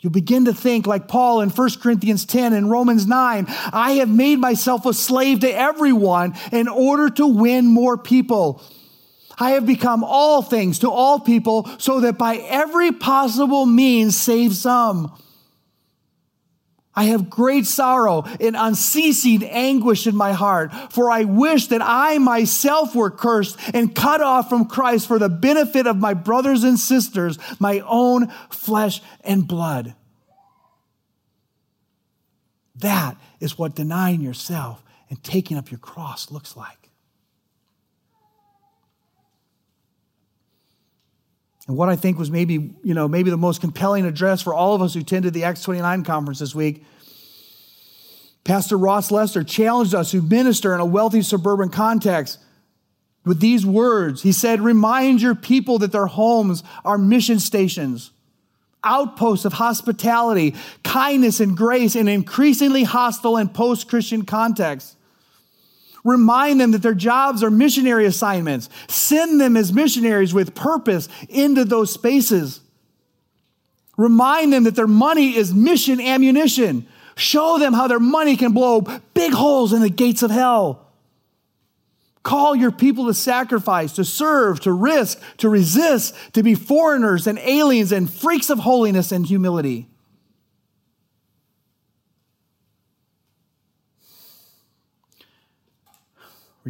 You'll 0.00 0.12
begin 0.12 0.46
to 0.46 0.54
think 0.54 0.86
like 0.86 1.08
Paul 1.08 1.42
in 1.42 1.50
1 1.50 1.70
Corinthians 1.82 2.24
10 2.24 2.54
and 2.54 2.70
Romans 2.70 3.06
9 3.06 3.46
I 3.48 3.92
have 3.92 4.08
made 4.08 4.38
myself 4.38 4.86
a 4.86 4.94
slave 4.94 5.40
to 5.40 5.54
everyone 5.54 6.34
in 6.52 6.68
order 6.68 7.10
to 7.10 7.26
win 7.26 7.66
more 7.66 7.98
people. 7.98 8.62
I 9.38 9.52
have 9.52 9.66
become 9.66 10.02
all 10.02 10.42
things 10.42 10.80
to 10.80 10.90
all 10.90 11.20
people 11.20 11.68
so 11.78 12.00
that 12.00 12.16
by 12.16 12.36
every 12.36 12.92
possible 12.92 13.66
means 13.66 14.16
save 14.16 14.54
some. 14.54 15.12
I 16.94 17.04
have 17.04 17.30
great 17.30 17.66
sorrow 17.66 18.24
and 18.40 18.56
unceasing 18.56 19.44
anguish 19.44 20.06
in 20.06 20.16
my 20.16 20.32
heart, 20.32 20.72
for 20.92 21.10
I 21.10 21.24
wish 21.24 21.68
that 21.68 21.82
I 21.82 22.18
myself 22.18 22.96
were 22.96 23.10
cursed 23.10 23.58
and 23.72 23.94
cut 23.94 24.20
off 24.20 24.48
from 24.48 24.66
Christ 24.66 25.06
for 25.06 25.18
the 25.18 25.28
benefit 25.28 25.86
of 25.86 25.96
my 25.96 26.14
brothers 26.14 26.64
and 26.64 26.78
sisters, 26.78 27.38
my 27.60 27.80
own 27.86 28.28
flesh 28.50 29.00
and 29.22 29.46
blood. 29.46 29.94
That 32.76 33.16
is 33.38 33.56
what 33.56 33.74
denying 33.76 34.20
yourself 34.20 34.82
and 35.08 35.22
taking 35.22 35.56
up 35.56 35.70
your 35.70 35.78
cross 35.78 36.30
looks 36.30 36.56
like. 36.56 36.79
And 41.68 41.76
what 41.76 41.88
I 41.88 41.96
think 41.96 42.18
was 42.18 42.30
maybe, 42.30 42.74
you 42.82 42.94
know, 42.94 43.06
maybe 43.06 43.30
the 43.30 43.36
most 43.36 43.60
compelling 43.60 44.06
address 44.06 44.42
for 44.42 44.54
all 44.54 44.74
of 44.74 44.82
us 44.82 44.94
who 44.94 45.00
attended 45.00 45.34
the 45.34 45.44
Acts 45.44 45.62
29 45.62 46.04
conference 46.04 46.38
this 46.38 46.54
week, 46.54 46.84
Pastor 48.44 48.78
Ross 48.78 49.10
Lester 49.10 49.44
challenged 49.44 49.94
us 49.94 50.12
who 50.12 50.22
minister 50.22 50.74
in 50.74 50.80
a 50.80 50.86
wealthy 50.86 51.22
suburban 51.22 51.68
context 51.68 52.38
with 53.24 53.40
these 53.40 53.66
words. 53.66 54.22
He 54.22 54.32
said, 54.32 54.60
Remind 54.60 55.20
your 55.20 55.34
people 55.34 55.78
that 55.78 55.92
their 55.92 56.06
homes 56.06 56.62
are 56.84 56.96
mission 56.96 57.38
stations, 57.38 58.12
outposts 58.82 59.44
of 59.44 59.52
hospitality, 59.54 60.54
kindness, 60.82 61.40
and 61.40 61.56
grace 61.56 61.94
in 61.94 62.08
increasingly 62.08 62.84
hostile 62.84 63.36
and 63.36 63.52
post 63.52 63.88
Christian 63.88 64.24
contexts. 64.24 64.96
Remind 66.04 66.60
them 66.60 66.70
that 66.70 66.82
their 66.82 66.94
jobs 66.94 67.42
are 67.42 67.50
missionary 67.50 68.06
assignments. 68.06 68.68
Send 68.88 69.40
them 69.40 69.56
as 69.56 69.72
missionaries 69.72 70.32
with 70.32 70.54
purpose 70.54 71.08
into 71.28 71.64
those 71.64 71.92
spaces. 71.92 72.60
Remind 73.98 74.50
them 74.50 74.64
that 74.64 74.76
their 74.76 74.86
money 74.86 75.36
is 75.36 75.52
mission 75.52 76.00
ammunition. 76.00 76.86
Show 77.16 77.58
them 77.58 77.74
how 77.74 77.86
their 77.86 78.00
money 78.00 78.34
can 78.36 78.52
blow 78.52 78.80
big 79.12 79.34
holes 79.34 79.74
in 79.74 79.82
the 79.82 79.90
gates 79.90 80.22
of 80.22 80.30
hell. 80.30 80.86
Call 82.22 82.56
your 82.56 82.70
people 82.70 83.06
to 83.06 83.14
sacrifice, 83.14 83.92
to 83.94 84.04
serve, 84.04 84.60
to 84.60 84.72
risk, 84.72 85.20
to 85.38 85.50
resist, 85.50 86.14
to 86.32 86.42
be 86.42 86.54
foreigners 86.54 87.26
and 87.26 87.38
aliens 87.40 87.92
and 87.92 88.10
freaks 88.10 88.48
of 88.48 88.60
holiness 88.60 89.12
and 89.12 89.26
humility. 89.26 89.89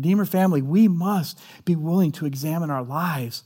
Redeemer 0.00 0.24
family, 0.24 0.62
we 0.62 0.88
must 0.88 1.38
be 1.66 1.76
willing 1.76 2.10
to 2.12 2.24
examine 2.24 2.70
our 2.70 2.82
lives 2.82 3.44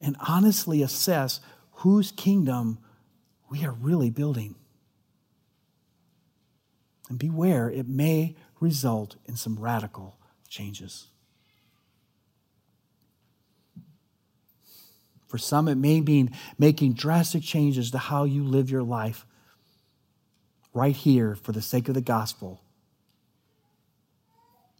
and 0.00 0.16
honestly 0.18 0.82
assess 0.82 1.38
whose 1.70 2.10
kingdom 2.10 2.78
we 3.48 3.64
are 3.64 3.70
really 3.70 4.10
building. 4.10 4.56
And 7.08 7.20
beware, 7.20 7.70
it 7.70 7.86
may 7.86 8.34
result 8.58 9.14
in 9.26 9.36
some 9.36 9.60
radical 9.60 10.18
changes. 10.48 11.06
For 15.28 15.38
some, 15.38 15.68
it 15.68 15.76
may 15.76 16.00
mean 16.00 16.32
making 16.58 16.94
drastic 16.94 17.44
changes 17.44 17.92
to 17.92 17.98
how 17.98 18.24
you 18.24 18.42
live 18.42 18.72
your 18.72 18.82
life 18.82 19.24
right 20.72 20.96
here 20.96 21.36
for 21.36 21.52
the 21.52 21.62
sake 21.62 21.86
of 21.86 21.94
the 21.94 22.00
gospel 22.00 22.63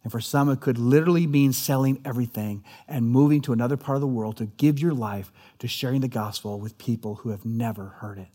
and 0.05 0.13
for 0.13 0.21
some, 0.21 0.51
it 0.51 0.61
could 0.61 0.79
literally 0.79 1.27
mean 1.27 1.55
selling 1.55 2.01
everything 2.05 2.63
and 2.87 3.09
moving 3.09 3.41
to 3.41 3.55
another 3.55 3.79
part 3.79 3.97
of 3.97 4.03
the 4.03 4.07
world 4.07 4.37
to 4.37 4.45
give 4.45 4.79
your 4.79 4.93
life 4.93 5.33
to 5.61 5.67
sharing 5.67 6.03
the 6.03 6.09
gospel 6.09 6.61
with 6.61 6.77
people 6.77 7.17
who 7.17 7.31
have 7.31 7.47
never 7.47 7.87
heard 7.87 8.19
it. 8.19 8.29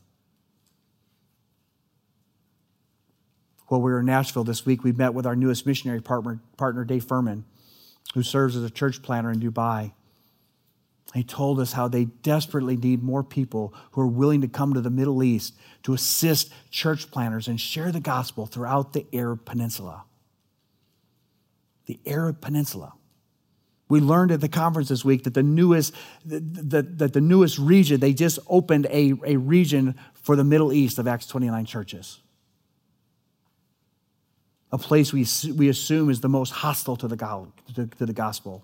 While 3.68 3.82
we 3.82 3.92
were 3.92 4.00
in 4.00 4.08
Nashville 4.08 4.44
this 4.44 4.66
week, 4.66 4.84
we 4.84 4.92
met 4.92 5.14
with 5.14 5.28
our 5.28 5.36
newest 5.36 5.68
missionary 5.68 6.02
partner, 6.02 6.40
partner 6.58 6.84
Dave 6.84 7.04
Furman, 7.04 7.46
who 8.16 8.24
serves 8.24 8.56
as 8.56 8.64
a 8.64 8.72
church 8.72 9.04
planner 9.04 9.30
in 9.30 9.40
Dubai. 9.40 9.92
He 11.14 11.24
told 11.24 11.60
us 11.60 11.74
how 11.74 11.88
they 11.88 12.06
desperately 12.06 12.78
need 12.78 13.04
more 13.04 13.24
people 13.24 13.76
who 13.92 14.02
are 14.02 14.08
willing 14.08 14.42
to 14.42 14.48
come 14.48 14.74
to 14.74 14.82
the 14.82 14.90
Middle 14.90 15.22
East 15.22 15.54
to 15.84 15.94
assist 15.94 16.52
church 16.72 17.12
planners 17.12 17.48
and 17.48 17.62
share 17.62 17.92
the 17.92 18.00
gospel 18.00 18.48
throughout 18.48 18.94
the 18.94 19.06
Arab 19.14 19.46
Peninsula 19.46 20.06
the 21.90 22.00
Arab 22.06 22.40
Peninsula. 22.40 22.94
We 23.90 24.00
learned 24.00 24.32
at 24.32 24.42
the 24.42 24.48
conference 24.48 24.90
this 24.90 25.04
week 25.04 25.24
that 25.24 25.34
the 25.34 25.42
newest, 25.42 25.96
that, 26.24 27.00
that 27.00 27.14
the 27.14 27.20
newest 27.20 27.58
region, 27.58 28.00
they 28.00 28.14
just 28.14 28.38
opened 28.48 28.86
a, 28.92 29.14
a 29.26 29.38
region 29.38 29.96
for 30.14 30.36
the 30.36 30.44
Middle 30.44 30.72
East 30.72 31.00
of 31.00 31.08
Acts 31.08 31.26
29 31.26 31.66
churches. 31.66 32.20
A 34.72 34.78
place 34.78 35.12
we, 35.12 35.26
we 35.52 35.68
assume 35.68 36.12
is 36.12 36.22
the 36.22 36.30
most 36.30 36.52
hostile 36.52 36.96
to 36.98 37.08
the, 37.08 37.18
to, 37.74 37.88
to 37.88 38.06
the 38.06 38.14
gospel. 38.14 38.64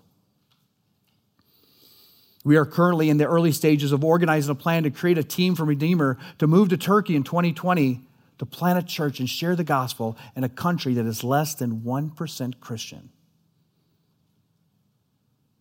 We 2.44 2.54
are 2.54 2.64
currently 2.64 3.10
in 3.10 3.16
the 3.16 3.26
early 3.26 3.50
stages 3.50 3.90
of 3.90 4.04
organizing 4.04 4.52
a 4.52 4.54
plan 4.54 4.84
to 4.84 4.90
create 4.92 5.18
a 5.18 5.24
team 5.24 5.56
from 5.56 5.68
Redeemer 5.68 6.16
to 6.38 6.46
move 6.46 6.68
to 6.68 6.76
Turkey 6.76 7.16
in 7.16 7.24
2020 7.24 8.02
to 8.38 8.46
plant 8.46 8.78
a 8.78 8.82
church 8.82 9.18
and 9.18 9.28
share 9.28 9.56
the 9.56 9.64
gospel 9.64 10.16
in 10.36 10.44
a 10.44 10.48
country 10.48 10.94
that 10.94 11.06
is 11.06 11.24
less 11.24 11.56
than 11.56 11.80
1% 11.80 12.60
Christian. 12.60 13.10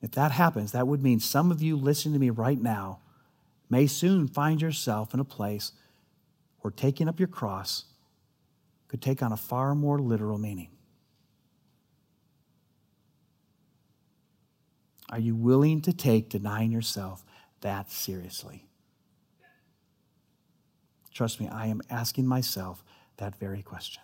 If 0.05 0.11
that 0.11 0.33
happens, 0.33 0.71
that 0.73 0.87
would 0.87 1.01
mean 1.01 1.19
some 1.19 1.51
of 1.51 1.63
you 1.63 1.75
listening 1.75 2.13
to 2.13 2.19
me 2.19 2.29
right 2.29 2.61
now 2.61 2.99
may 3.71 3.87
soon 3.87 4.27
find 4.27 4.61
yourself 4.61 5.15
in 5.15 5.19
a 5.19 5.25
place 5.25 5.71
where 6.59 6.69
taking 6.69 7.09
up 7.09 7.19
your 7.19 7.27
cross 7.27 7.85
could 8.87 9.01
take 9.01 9.23
on 9.23 9.31
a 9.31 9.37
far 9.37 9.73
more 9.73 9.97
literal 9.97 10.37
meaning. 10.37 10.69
Are 15.09 15.17
you 15.17 15.33
willing 15.33 15.81
to 15.81 15.91
take 15.91 16.29
denying 16.29 16.71
yourself 16.71 17.25
that 17.61 17.89
seriously? 17.89 18.67
Trust 21.15 21.39
me, 21.39 21.47
I 21.47 21.65
am 21.65 21.81
asking 21.89 22.27
myself 22.27 22.83
that 23.17 23.39
very 23.39 23.63
question. 23.63 24.03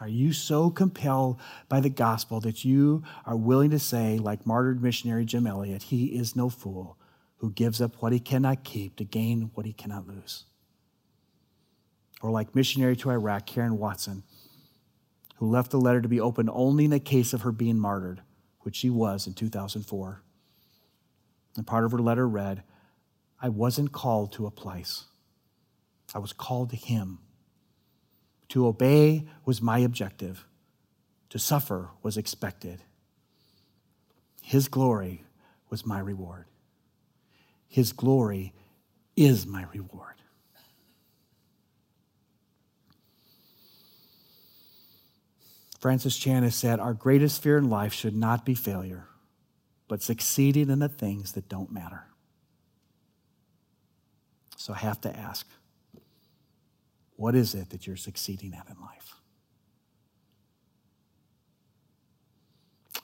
Are 0.00 0.08
you 0.08 0.32
so 0.32 0.70
compelled 0.70 1.40
by 1.68 1.80
the 1.80 1.88
gospel 1.88 2.40
that 2.40 2.64
you 2.64 3.02
are 3.24 3.36
willing 3.36 3.70
to 3.70 3.78
say, 3.78 4.18
like 4.18 4.46
martyred 4.46 4.82
missionary 4.82 5.24
Jim 5.24 5.46
Elliot, 5.46 5.84
he 5.84 6.06
is 6.06 6.36
no 6.36 6.50
fool 6.50 6.98
who 7.38 7.50
gives 7.50 7.80
up 7.80 8.00
what 8.00 8.12
he 8.12 8.20
cannot 8.20 8.64
keep 8.64 8.96
to 8.96 9.04
gain 9.04 9.50
what 9.54 9.66
he 9.66 9.72
cannot 9.72 10.06
lose? 10.06 10.44
Or 12.20 12.30
like 12.30 12.54
missionary 12.54 12.96
to 12.96 13.10
Iraq, 13.10 13.46
Karen 13.46 13.78
Watson, 13.78 14.22
who 15.36 15.48
left 15.48 15.70
the 15.70 15.80
letter 15.80 16.00
to 16.00 16.08
be 16.08 16.20
opened 16.20 16.50
only 16.52 16.84
in 16.84 16.90
the 16.90 17.00
case 17.00 17.32
of 17.32 17.42
her 17.42 17.52
being 17.52 17.78
martyred, 17.78 18.22
which 18.60 18.76
she 18.76 18.90
was 18.90 19.26
in 19.26 19.34
2004. 19.34 20.22
And 21.56 21.66
part 21.66 21.84
of 21.84 21.92
her 21.92 21.98
letter 21.98 22.28
read, 22.28 22.62
I 23.40 23.48
wasn't 23.48 23.92
called 23.92 24.32
to 24.32 24.46
a 24.46 24.50
place, 24.50 25.04
I 26.14 26.18
was 26.18 26.32
called 26.32 26.70
to 26.70 26.76
Him. 26.76 27.18
To 28.50 28.66
obey 28.66 29.26
was 29.44 29.60
my 29.60 29.78
objective, 29.78 30.46
to 31.30 31.38
suffer 31.38 31.90
was 32.02 32.16
expected. 32.16 32.80
His 34.42 34.68
glory 34.68 35.24
was 35.68 35.84
my 35.84 35.98
reward. 35.98 36.46
His 37.68 37.92
glory 37.92 38.54
is 39.16 39.46
my 39.46 39.64
reward. 39.72 40.14
Francis 45.80 46.16
Chan 46.16 46.42
has 46.42 46.54
said, 46.54 46.80
Our 46.80 46.94
greatest 46.94 47.42
fear 47.42 47.58
in 47.58 47.68
life 47.68 47.92
should 47.92 48.16
not 48.16 48.44
be 48.44 48.54
failure, 48.54 49.06
but 49.88 50.02
succeeding 50.02 50.70
in 50.70 50.78
the 50.78 50.88
things 50.88 51.32
that 51.32 51.48
don't 51.48 51.70
matter. 51.70 52.04
So 54.56 54.72
I 54.72 54.78
have 54.78 55.00
to 55.02 55.16
ask, 55.16 55.46
what 57.16 57.34
is 57.34 57.54
it 57.54 57.70
that 57.70 57.86
you're 57.86 57.96
succeeding 57.96 58.54
at 58.54 58.68
in 58.68 58.80
life? 58.80 59.14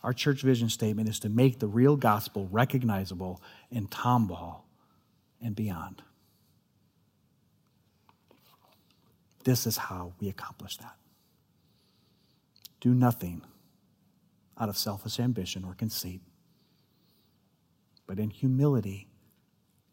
Our 0.03 0.13
church 0.13 0.43
vision 0.43 0.69
statement 0.69 1.09
is 1.09 1.21
to 1.21 1.29
make 1.29 1.59
the 1.59 1.69
real 1.69 1.97
gospel 1.97 2.49
recognizable 2.51 3.41
in 3.71 3.87
Tomball 3.87 4.63
and 5.41 5.55
beyond. 5.55 6.03
This 9.45 9.67
is 9.67 9.77
how 9.77 10.13
we 10.21 10.29
accomplish 10.29 10.77
that. 10.79 10.97
Do 12.81 12.95
nothing 12.95 13.43
out 14.59 14.69
of 14.69 14.77
selfish 14.77 15.19
ambition 15.19 15.65
or 15.65 15.75
conceit, 15.75 16.21
but 18.07 18.19
in 18.19 18.31
humility, 18.31 19.09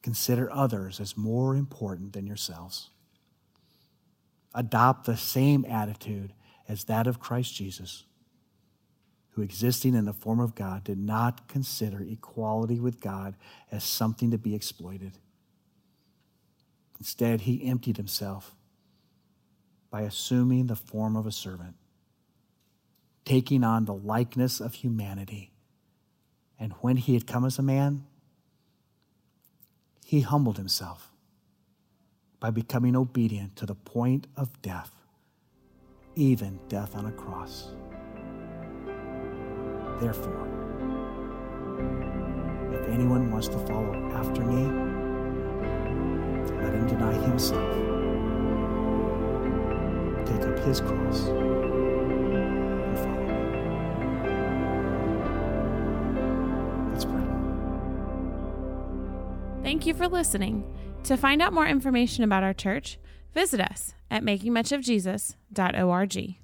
consider 0.01 0.51
others 0.51 0.99
as 0.99 1.15
more 1.15 1.55
important 1.55 2.13
than 2.13 2.25
yourselves. 2.25 2.89
Adopt 4.53 5.05
the 5.05 5.17
same 5.17 5.65
attitude 5.65 6.33
as 6.67 6.85
that 6.85 7.07
of 7.07 7.19
Christ 7.19 7.55
Jesus, 7.55 8.05
who, 9.31 9.41
existing 9.41 9.93
in 9.93 10.05
the 10.05 10.13
form 10.13 10.39
of 10.39 10.55
God, 10.55 10.83
did 10.83 10.97
not 10.97 11.47
consider 11.47 12.01
equality 12.01 12.79
with 12.79 12.99
God 12.99 13.35
as 13.71 13.83
something 13.83 14.31
to 14.31 14.37
be 14.37 14.55
exploited. 14.55 15.17
Instead, 16.99 17.41
he 17.41 17.65
emptied 17.65 17.97
himself 17.97 18.55
by 19.89 20.01
assuming 20.01 20.67
the 20.67 20.75
form 20.75 21.15
of 21.15 21.25
a 21.25 21.31
servant, 21.31 21.75
taking 23.25 23.63
on 23.63 23.85
the 23.85 23.93
likeness 23.93 24.59
of 24.59 24.75
humanity. 24.75 25.51
And 26.59 26.73
when 26.81 26.97
he 26.97 27.13
had 27.13 27.25
come 27.25 27.45
as 27.45 27.57
a 27.57 27.63
man, 27.63 28.05
he 30.05 30.21
humbled 30.21 30.57
himself 30.57 31.08
by 32.39 32.49
becoming 32.51 32.95
obedient 32.95 33.55
to 33.57 33.65
the 33.65 33.75
point 33.75 34.27
of 34.37 34.61
death, 34.61 34.91
even 36.15 36.59
death 36.69 36.95
on 36.95 37.05
a 37.07 37.11
cross. 37.11 37.73
Therefore, 39.99 40.47
if 42.73 42.87
anyone 42.87 43.29
wants 43.31 43.49
to 43.49 43.57
follow 43.67 43.93
after 44.13 44.43
me, 44.45 44.63
let 46.61 46.73
him 46.73 46.87
deny 46.87 47.13
himself, 47.13 47.75
take 50.25 50.41
up 50.47 50.59
his 50.59 50.79
cross, 50.79 51.27
and 51.27 52.97
follow 52.97 53.23
me. 53.27 53.33
Let's 56.91 57.05
pray. 57.05 57.23
Thank 59.63 59.85
you 59.85 59.93
for 59.93 60.07
listening. 60.07 60.63
To 61.03 61.17
find 61.17 61.41
out 61.41 61.53
more 61.53 61.65
information 61.65 62.23
about 62.23 62.43
our 62.43 62.53
church, 62.53 62.99
visit 63.33 63.59
us 63.59 63.95
at 64.11 64.21
makingmuchofjesus.org. 64.23 66.38